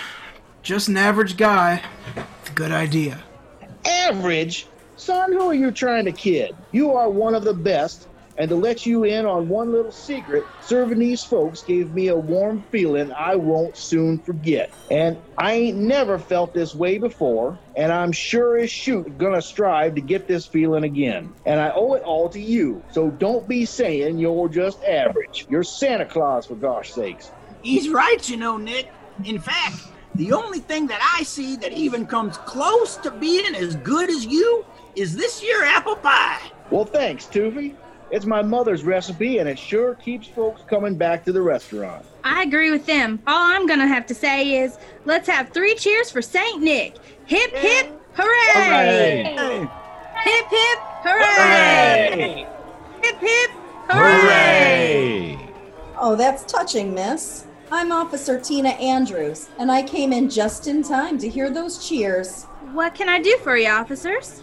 [0.62, 1.82] just an average guy.
[2.42, 3.24] It's a good idea.
[3.86, 4.68] Average?
[4.98, 6.54] Son, who are you trying to kid?
[6.74, 8.09] You are one of the best,
[8.40, 12.16] and to let you in on one little secret, serving these folks gave me a
[12.16, 14.72] warm feeling I won't soon forget.
[14.90, 19.96] And I ain't never felt this way before, and I'm sure as shoot gonna strive
[19.96, 21.34] to get this feeling again.
[21.46, 25.46] And I owe it all to you, so don't be saying you're just average.
[25.50, 27.32] You're Santa Claus, for gosh sakes.
[27.62, 28.90] He's right, you know, Nick.
[29.26, 29.76] In fact,
[30.16, 34.26] the only thing that I see that even comes close to being as good as
[34.26, 34.66] you
[34.96, 36.40] is this year apple pie.
[36.72, 37.76] Well, thanks, Toofy.
[38.12, 42.04] It's my mother's recipe, and it sure keeps folks coming back to the restaurant.
[42.24, 43.22] I agree with them.
[43.28, 46.96] All I'm gonna have to say is, let's have three cheers for Saint Nick.
[47.28, 49.68] Hip hip hooray!
[50.24, 52.48] Hip hip hooray!
[53.04, 53.52] Hip hip
[53.88, 55.38] hooray!
[56.00, 57.46] Oh, that's touching, miss.
[57.72, 62.46] I'm Officer Tina Andrews, and I came in just in time to hear those cheers.
[62.74, 64.42] What can I do for you, officers?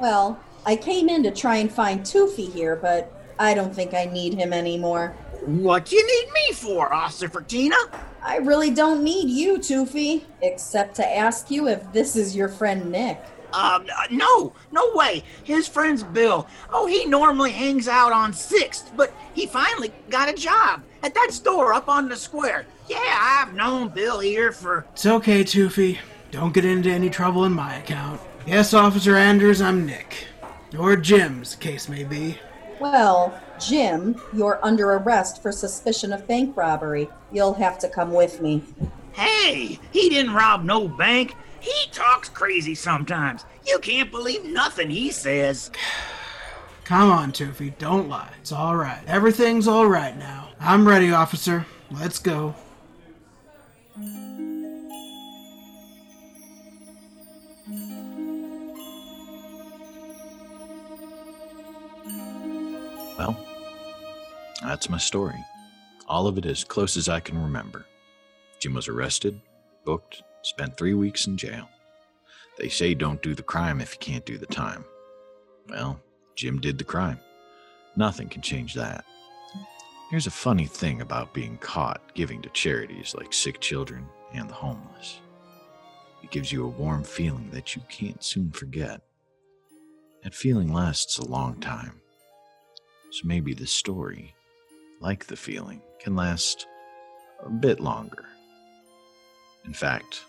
[0.00, 4.04] Well, I came in to try and find Toofy here, but I don't think I
[4.06, 5.14] need him anymore.
[5.44, 7.76] What do you need me for, Officer Tina?
[8.22, 12.90] I really don't need you, Toofy, except to ask you if this is your friend
[12.90, 13.20] Nick.
[13.52, 15.22] Um, no, no way.
[15.44, 16.46] His friend's Bill.
[16.70, 21.30] Oh, he normally hangs out on 6th, but he finally got a job at that
[21.30, 22.66] store up on the square.
[22.88, 24.84] Yeah, I've known Bill here for.
[24.92, 25.98] It's okay, Toofy.
[26.30, 28.20] Don't get into any trouble in my account.
[28.46, 30.26] Yes, Officer Anders, I'm Nick.
[30.76, 32.38] Or Jim's, case may be.
[32.80, 37.08] Well, Jim, you're under arrest for suspicion of bank robbery.
[37.32, 38.62] You'll have to come with me.
[39.12, 41.34] Hey, he didn't rob no bank.
[41.60, 43.44] He talks crazy sometimes.
[43.66, 45.70] You can't believe nothing he says.
[46.84, 48.30] Come on, Toofy, don't lie.
[48.40, 49.02] It's all right.
[49.06, 50.48] Everything's all right now.
[50.58, 51.66] I'm ready, officer.
[51.90, 52.54] Let's go.
[63.18, 63.36] Well,
[64.62, 65.44] that's my story.
[66.06, 67.84] All of it as close as I can remember.
[68.58, 69.40] Jim was arrested,
[69.84, 71.68] booked, spent three weeks in jail.
[72.56, 74.84] They say don't do the crime if you can't do the time.
[75.68, 76.00] Well,
[76.34, 77.20] Jim did the crime.
[77.96, 79.04] Nothing can change that.
[80.10, 84.54] Here's a funny thing about being caught giving to charities like sick children and the
[84.54, 85.20] homeless
[86.22, 89.00] it gives you a warm feeling that you can't soon forget.
[90.22, 92.00] That feeling lasts a long time.
[93.10, 94.34] So maybe the story,
[95.00, 96.66] like the feeling, can last
[97.44, 98.26] a bit longer.
[99.64, 100.24] In fact,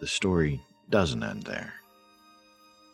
[0.00, 0.60] the story
[0.90, 1.74] doesn't end there.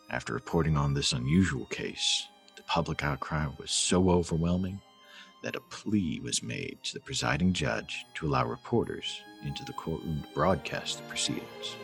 [0.09, 4.81] After reporting on this unusual case, the public outcry was so overwhelming
[5.43, 10.23] that a plea was made to the presiding judge to allow reporters into the courtroom
[10.23, 11.75] to broadcast the proceedings.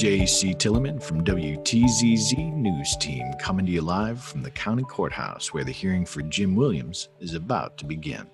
[0.00, 0.54] J.C.
[0.54, 5.72] Tillerman from WTZZ News Team coming to you live from the county courthouse where the
[5.72, 8.26] hearing for Jim Williams is about to begin.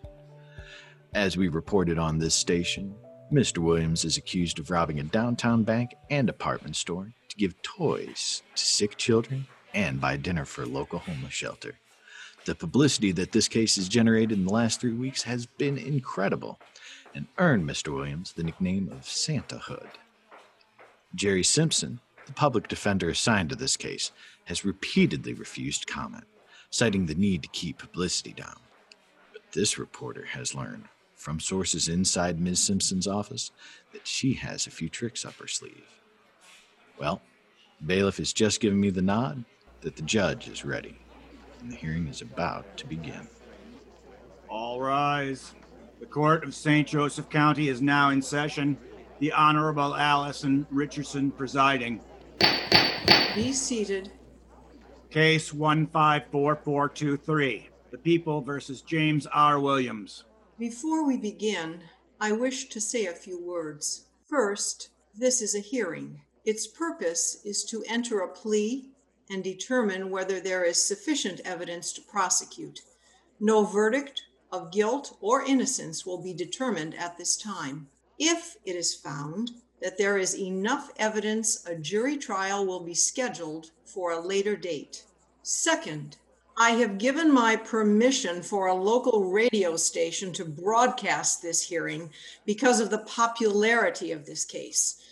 [1.12, 2.94] As we reported on this station,
[3.32, 3.58] Mr.
[3.58, 8.64] Williams is accused of robbing a downtown bank and apartment store to give toys to
[8.64, 11.74] sick children and buy dinner for a local homeless shelter.
[12.44, 16.60] The publicity that this case has generated in the last three weeks has been incredible
[17.12, 17.92] and earned Mr.
[17.92, 19.88] Williams the nickname of Santa Hood.
[21.16, 24.12] Jerry Simpson, the public defender assigned to this case,
[24.44, 26.24] has repeatedly refused comment,
[26.68, 28.56] citing the need to keep publicity down.
[29.32, 32.60] But this reporter has learned from sources inside Ms.
[32.60, 33.50] Simpson's office
[33.94, 35.88] that she has a few tricks up her sleeve.
[36.98, 37.22] Well,
[37.84, 39.44] bailiff has just given me the nod
[39.80, 40.98] that the judge is ready,
[41.60, 43.26] and the hearing is about to begin.
[44.50, 45.54] All rise.
[45.98, 46.86] The Court of St.
[46.86, 48.76] Joseph County is now in session.
[49.18, 52.02] The Honorable Allison Richardson presiding.
[53.34, 54.12] Be seated.
[55.10, 57.70] Case 154423.
[57.90, 59.58] The People versus James R.
[59.58, 60.24] Williams.
[60.58, 61.80] Before we begin,
[62.20, 64.04] I wish to say a few words.
[64.28, 66.20] First, this is a hearing.
[66.44, 68.90] Its purpose is to enter a plea
[69.30, 72.80] and determine whether there is sufficient evidence to prosecute.
[73.40, 77.88] No verdict of guilt or innocence will be determined at this time.
[78.18, 79.52] If it is found
[79.82, 85.04] that there is enough evidence, a jury trial will be scheduled for a later date.
[85.42, 86.16] Second,
[86.56, 92.10] I have given my permission for a local radio station to broadcast this hearing
[92.46, 95.02] because of the popularity of this case.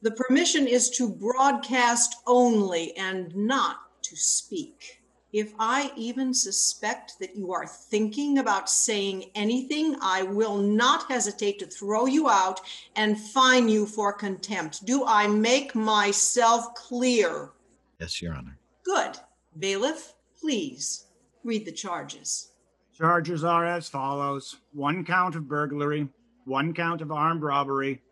[0.00, 5.01] The permission is to broadcast only and not to speak.
[5.32, 11.58] If I even suspect that you are thinking about saying anything, I will not hesitate
[11.60, 12.60] to throw you out
[12.96, 14.84] and fine you for contempt.
[14.84, 17.50] Do I make myself clear?
[17.98, 18.58] Yes, Your Honor.
[18.84, 19.18] Good.
[19.58, 21.06] Bailiff, please
[21.44, 22.52] read the charges.
[22.94, 26.08] Charges are as follows one count of burglary,
[26.44, 28.02] one count of armed robbery,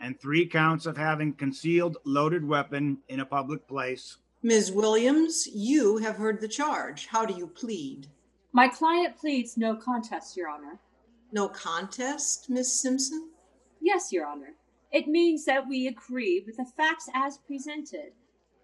[0.00, 4.16] and three counts of having concealed loaded weapon in a public place.
[4.42, 4.72] Ms.
[4.72, 7.06] Williams, you have heard the charge.
[7.06, 8.06] How do you plead?
[8.52, 10.78] My client pleads no contest, Your Honor.
[11.30, 13.28] No contest, Miss Simpson?
[13.80, 14.54] Yes, Your Honor.
[14.92, 18.12] It means that we agree with the facts as presented.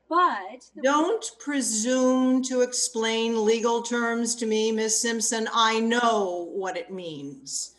[0.09, 5.49] But don't presume to explain legal terms to me, Miss Simpson.
[5.53, 7.75] I know what it means.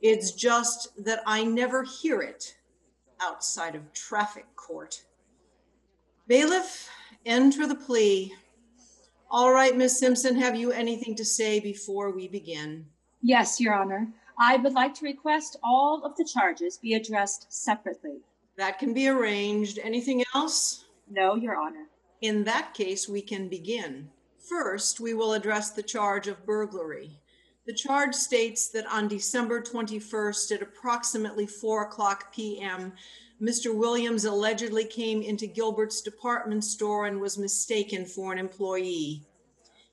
[0.00, 2.56] It's just that I never hear it
[3.20, 5.02] outside of traffic court.
[6.28, 6.90] Bailiff,
[7.26, 8.32] enter the plea.
[9.30, 12.86] All right, Miss Simpson, have you anything to say before we begin?
[13.20, 14.08] Yes, Your Honor.
[14.38, 18.20] I would like to request all of the charges be addressed separately.
[18.56, 19.78] That can be arranged.
[19.82, 20.84] Anything else?
[21.10, 21.86] No, Your Honor.
[22.20, 24.08] In that case, we can begin.
[24.38, 27.10] First, we will address the charge of burglary.
[27.66, 32.92] The charge states that on December 21st at approximately 4 o'clock p.m.,
[33.40, 33.74] Mr.
[33.74, 39.22] Williams allegedly came into Gilbert's department store and was mistaken for an employee.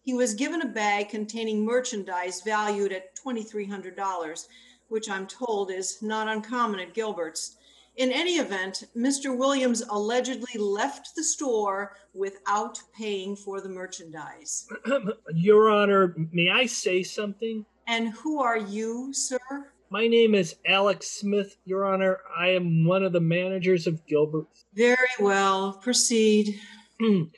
[0.02, 4.48] He was given a bag containing merchandise valued at $2,300,
[4.88, 7.58] which I'm told is not uncommon at Gilbert's.
[7.98, 9.38] In any event, Mr.
[9.38, 14.68] Williams allegedly left the store without paying for the merchandise.
[15.34, 17.66] Your Honor, may I say something?
[17.88, 19.73] And who are you, sir?
[19.94, 22.22] My name is Alex Smith, Your Honor.
[22.36, 24.66] I am one of the managers of Gilbert's.
[24.74, 25.74] Very well.
[25.74, 26.60] Proceed.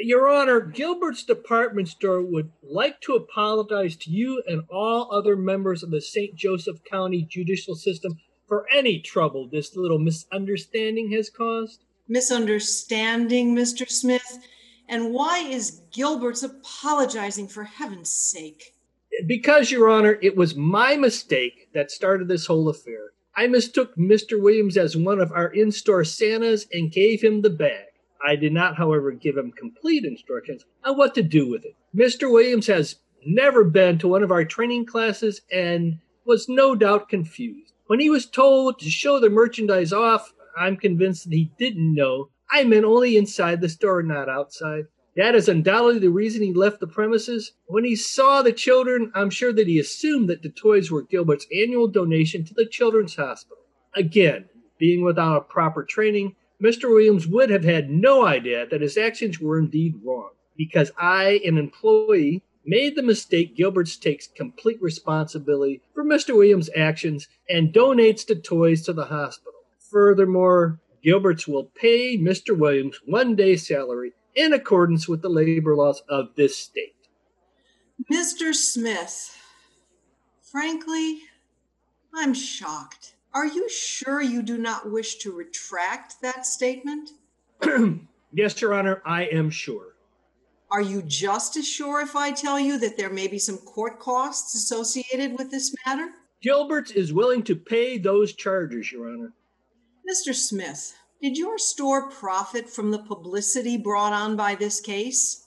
[0.00, 5.84] Your Honor, Gilbert's department store would like to apologize to you and all other members
[5.84, 6.34] of the St.
[6.34, 11.84] Joseph County judicial system for any trouble this little misunderstanding has caused.
[12.08, 13.88] Misunderstanding, Mr.
[13.88, 14.40] Smith?
[14.88, 18.74] And why is Gilbert's apologizing for heaven's sake?
[19.26, 23.10] Because, Your Honor, it was my mistake that started this whole affair.
[23.36, 24.40] I mistook Mr.
[24.40, 27.86] Williams as one of our in store Santas and gave him the bag.
[28.26, 31.74] I did not, however, give him complete instructions on what to do with it.
[31.94, 32.30] Mr.
[32.30, 32.96] Williams has
[33.26, 37.72] never been to one of our training classes and was no doubt confused.
[37.86, 42.30] When he was told to show the merchandise off, I'm convinced that he didn't know
[42.54, 44.84] I meant only inside the store, not outside.
[45.14, 47.52] That is undoubtedly the reason he left the premises.
[47.66, 51.46] When he saw the children, I'm sure that he assumed that the toys were Gilbert's
[51.54, 53.62] annual donation to the Children's Hospital.
[53.94, 54.46] Again,
[54.78, 56.88] being without a proper training, Mr.
[56.88, 60.30] Williams would have had no idea that his actions were indeed wrong.
[60.56, 66.34] Because I, an employee, made the mistake, Gilbert's takes complete responsibility for Mr.
[66.34, 69.60] Williams' actions and donates the toys to the hospital.
[69.78, 72.56] Furthermore, Gilbert's will pay Mr.
[72.56, 76.94] Williams one day's salary in accordance with the labor laws of this state.
[78.10, 78.54] Mr.
[78.54, 79.36] Smith,
[80.40, 81.20] frankly,
[82.14, 83.14] I'm shocked.
[83.34, 87.10] Are you sure you do not wish to retract that statement?
[88.32, 89.94] yes, Your Honor, I am sure.
[90.70, 94.00] Are you just as sure if I tell you that there may be some court
[94.00, 96.08] costs associated with this matter?
[96.42, 99.32] Gilbert's is willing to pay those charges, Your Honor.
[100.10, 100.34] Mr.
[100.34, 105.46] Smith, did your store profit from the publicity brought on by this case?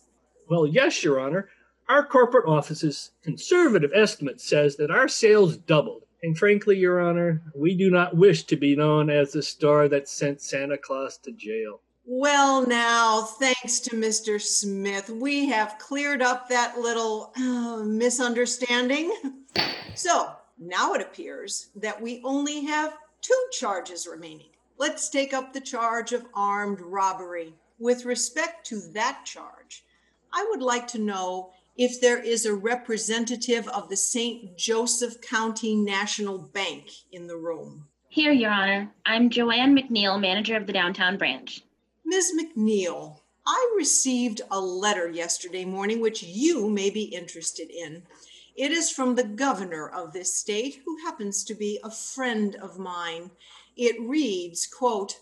[0.49, 1.49] Well, yes, Your Honor.
[1.89, 6.03] Our corporate office's conservative estimate says that our sales doubled.
[6.23, 10.07] And frankly, Your Honor, we do not wish to be known as the store that
[10.07, 11.81] sent Santa Claus to jail.
[12.05, 14.39] Well, now, thanks to Mr.
[14.39, 19.11] Smith, we have cleared up that little uh, misunderstanding.
[19.95, 24.49] So, now it appears that we only have two charges remaining.
[24.77, 27.53] Let's take up the charge of armed robbery.
[27.79, 29.83] With respect to that charge,
[30.33, 34.57] I would like to know if there is a representative of the St.
[34.57, 37.87] Joseph County National Bank in the room.
[38.09, 38.91] Here, Your Honor.
[39.05, 41.61] I'm Joanne McNeil, manager of the downtown branch.
[42.05, 42.33] Ms.
[42.39, 48.03] McNeil, I received a letter yesterday morning which you may be interested in.
[48.55, 52.79] It is from the governor of this state, who happens to be a friend of
[52.79, 53.31] mine.
[53.75, 55.19] It reads, quote,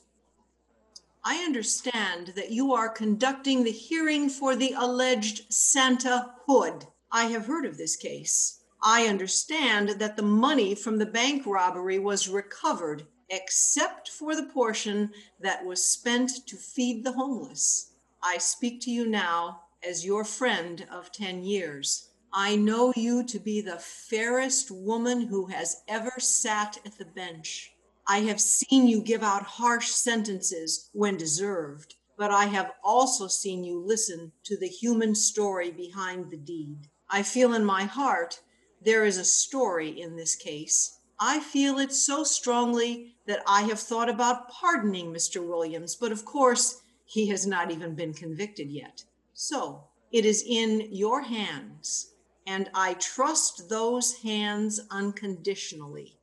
[1.24, 6.86] I understand that you are conducting the hearing for the alleged Santa Hood.
[7.12, 8.62] I have heard of this case.
[8.84, 15.12] I understand that the money from the bank robbery was recovered, except for the portion
[15.40, 17.94] that was spent to feed the homeless.
[18.22, 22.10] I speak to you now as your friend of 10 years.
[22.32, 27.73] I know you to be the fairest woman who has ever sat at the bench.
[28.08, 33.64] I have seen you give out harsh sentences when deserved, but I have also seen
[33.64, 36.90] you listen to the human story behind the deed.
[37.10, 38.42] I feel in my heart
[38.82, 41.00] there is a story in this case.
[41.20, 45.48] I feel it so strongly that I have thought about pardoning Mr.
[45.48, 49.06] Williams, but of course, he has not even been convicted yet.
[49.34, 52.14] So it is in your hands,
[52.46, 56.18] and I trust those hands unconditionally.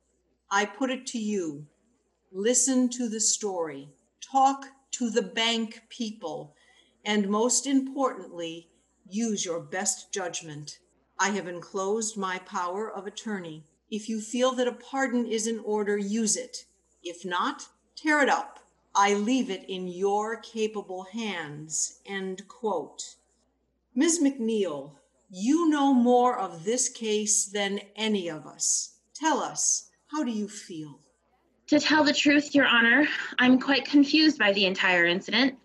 [0.51, 1.65] I put it to you
[2.31, 3.89] listen to the story,
[4.21, 6.55] talk to the bank people,
[7.03, 8.69] and most importantly,
[9.09, 10.79] use your best judgment.
[11.19, 13.63] I have enclosed my power of attorney.
[13.89, 16.65] If you feel that a pardon is in order, use it.
[17.03, 18.59] If not, tear it up.
[18.95, 21.99] I leave it in your capable hands.
[22.05, 23.15] End quote.
[23.93, 24.21] Ms.
[24.23, 24.95] McNeil,
[25.29, 28.97] you know more of this case than any of us.
[29.13, 30.99] Tell us, how do you feel?
[31.71, 33.07] To tell the truth, Your Honor,
[33.39, 35.57] I'm quite confused by the entire incident.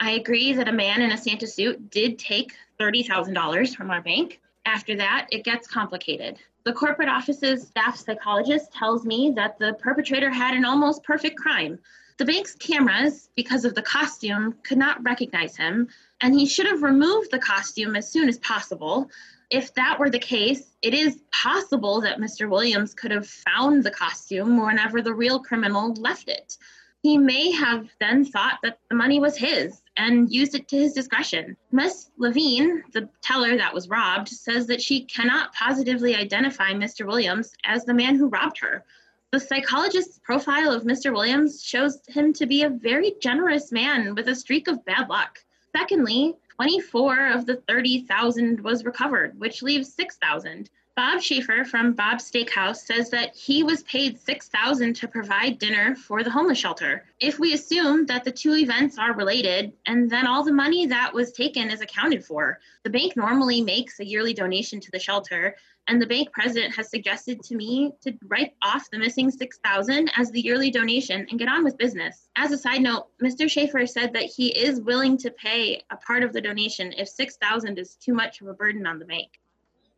[0.00, 4.40] I agree that a man in a Santa suit did take $30,000 from our bank.
[4.64, 6.38] After that, it gets complicated.
[6.64, 11.78] The corporate office's staff psychologist tells me that the perpetrator had an almost perfect crime.
[12.16, 15.88] The bank's cameras, because of the costume, could not recognize him,
[16.22, 19.10] and he should have removed the costume as soon as possible
[19.50, 22.48] if that were the case, it is possible that Mr.
[22.48, 26.56] Williams could have found the costume whenever the real criminal left it.
[27.02, 30.92] He may have then thought that the money was his and used it to his
[30.92, 31.56] discretion.
[31.72, 37.06] Miss Levine, the teller that was robbed, says that she cannot positively identify Mr.
[37.06, 38.84] Williams as the man who robbed her.
[39.32, 41.12] The psychologist's profile of Mr.
[41.12, 45.38] Williams shows him to be a very generous man with a streak of bad luck.
[45.74, 50.68] Secondly, 24 of the 30,000 was recovered, which leaves 6,000.
[50.94, 56.22] Bob Schaefer from Bob's Steakhouse says that he was paid 6,000 to provide dinner for
[56.22, 57.06] the homeless shelter.
[57.18, 61.14] If we assume that the two events are related and then all the money that
[61.14, 65.56] was taken is accounted for, the bank normally makes a yearly donation to the shelter
[65.90, 70.30] and the bank president has suggested to me to write off the missing 6000 as
[70.30, 72.28] the yearly donation and get on with business.
[72.36, 76.22] As a side note mr schaefer said that he is willing to pay a part
[76.22, 79.40] of the donation if 6000 is too much of a burden on the bank.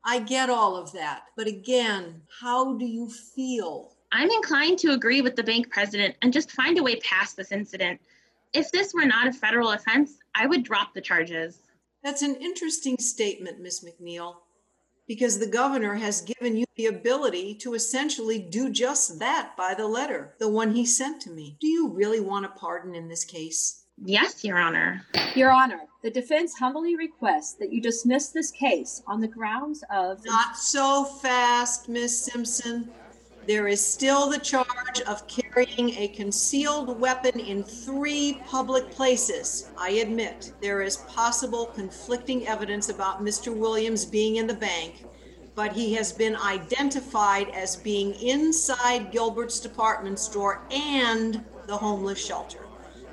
[0.03, 3.93] I get all of that, but again, how do you feel?
[4.15, 7.53] i'm inclined to agree with the bank president and just find a way past this
[7.53, 8.01] incident.
[8.55, 11.59] If this were not a federal offense i would drop the charges.
[12.03, 14.37] That's an interesting statement, Miss McNeil,
[15.07, 19.87] because the governor has given you the ability to essentially do just that by the
[19.87, 21.57] letter, the one he sent to me.
[21.61, 23.85] Do you really want a pardon in this case?
[24.05, 25.07] Yes, Your Honor.
[25.35, 30.25] Your Honor, the defense humbly requests that you dismiss this case on the grounds of.
[30.25, 32.91] Not so fast, Miss Simpson.
[33.47, 39.71] There is still the charge of carrying a concealed weapon in three public places.
[39.79, 43.55] I admit there is possible conflicting evidence about Mr.
[43.55, 45.05] Williams being in the bank,
[45.55, 52.59] but he has been identified as being inside Gilbert's department store and the homeless shelter.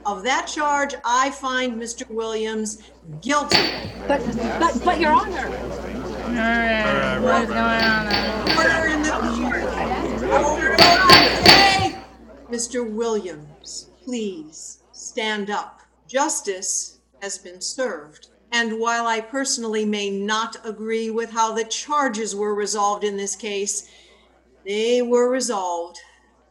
[0.06, 2.10] of that charge, I find Mr.
[2.10, 2.82] Williams
[3.22, 3.58] guilty.
[4.08, 4.26] But,
[4.60, 5.50] but, but, Your Honor.
[6.30, 8.08] Alright, what's going on?
[8.58, 10.46] Order in the court.
[10.46, 11.59] Order okay?
[12.50, 12.90] Mr.
[12.90, 15.82] Williams, please stand up.
[16.08, 18.30] Justice has been served.
[18.52, 23.36] And while I personally may not agree with how the charges were resolved in this
[23.36, 23.92] case,
[24.66, 26.00] they were resolved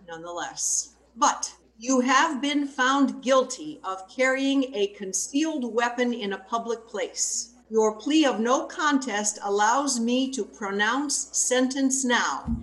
[0.06, 0.94] nonetheless.
[1.16, 7.54] But you have been found guilty of carrying a concealed weapon in a public place.
[7.70, 12.56] Your plea of no contest allows me to pronounce sentence now,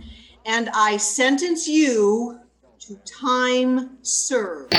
[0.46, 2.40] and I sentence you
[2.88, 4.76] to time served.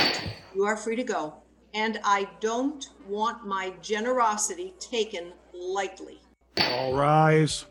[0.54, 1.34] You are free to go,
[1.74, 6.20] and I don't want my generosity taken lightly.
[6.60, 7.66] All rise.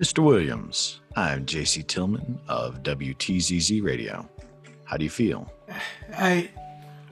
[0.00, 0.22] Mr.
[0.22, 4.28] Williams, I'm JC Tillman of WTZZ Radio.
[4.84, 5.52] How do you feel?
[6.16, 6.50] I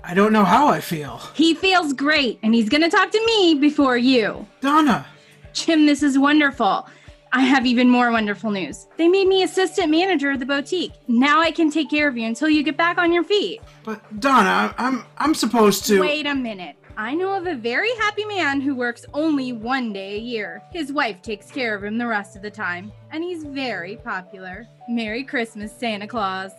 [0.04, 1.20] I don't know how I feel.
[1.34, 4.46] He feels great, and he's gonna talk to me before you.
[4.60, 5.04] Donna!
[5.52, 6.86] Jim, this is wonderful.
[7.34, 8.88] I have even more wonderful news.
[8.98, 10.92] They made me assistant manager of the boutique.
[11.08, 13.62] Now I can take care of you until you get back on your feet.
[13.84, 16.76] But Donna, I'm I'm supposed to Wait a minute.
[16.98, 20.62] I know of a very happy man who works only one day a year.
[20.72, 24.66] His wife takes care of him the rest of the time, and he's very popular.
[24.90, 26.52] Merry Christmas, Santa Claus.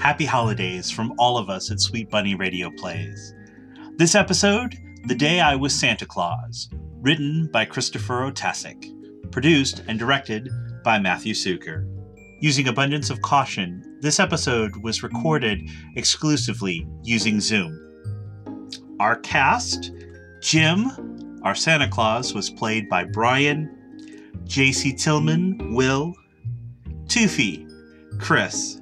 [0.00, 3.32] Happy holidays from all of us at Sweet Bunny Radio Plays.
[3.96, 6.68] This episode, The Day I Was Santa Claus,
[7.00, 8.90] written by Christopher Otasic,
[9.30, 10.50] produced and directed
[10.82, 11.86] by Matthew Suker.
[12.40, 17.78] Using abundance of caution, this episode was recorded exclusively using Zoom.
[18.98, 19.92] Our cast
[20.40, 23.70] Jim, our Santa Claus, was played by Brian,
[24.42, 26.14] JC Tillman, Will,
[27.04, 27.70] Toofy,
[28.18, 28.80] Chris,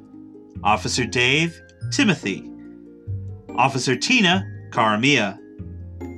[0.63, 1.61] Officer Dave,
[1.93, 2.51] Timothy,
[3.57, 5.39] Officer Tina, Karamia,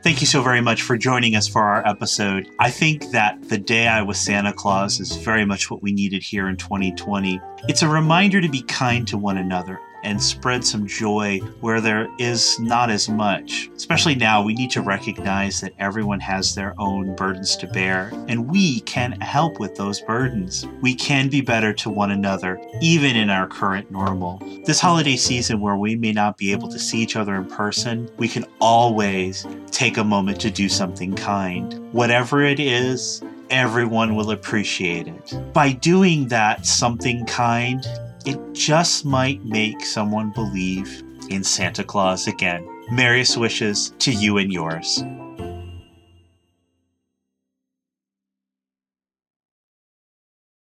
[0.00, 2.48] Thank you so very much for joining us for our episode.
[2.60, 6.22] I think that The Day I Was Santa Claus is very much what we needed
[6.22, 7.40] here in 2020.
[7.68, 12.08] It's a reminder to be kind to one another and spread some joy where there
[12.18, 13.68] is not as much.
[13.76, 18.48] Especially now, we need to recognize that everyone has their own burdens to bear, and
[18.48, 20.66] we can help with those burdens.
[20.80, 24.42] We can be better to one another, even in our current normal.
[24.64, 28.08] This holiday season, where we may not be able to see each other in person,
[28.16, 31.92] we can always take a moment to do something kind.
[31.92, 35.52] Whatever it is, everyone will appreciate it.
[35.52, 37.86] By doing that something kind,
[38.24, 42.66] it just might make someone believe in Santa Claus again.
[42.90, 45.02] Merriest wishes to you and yours.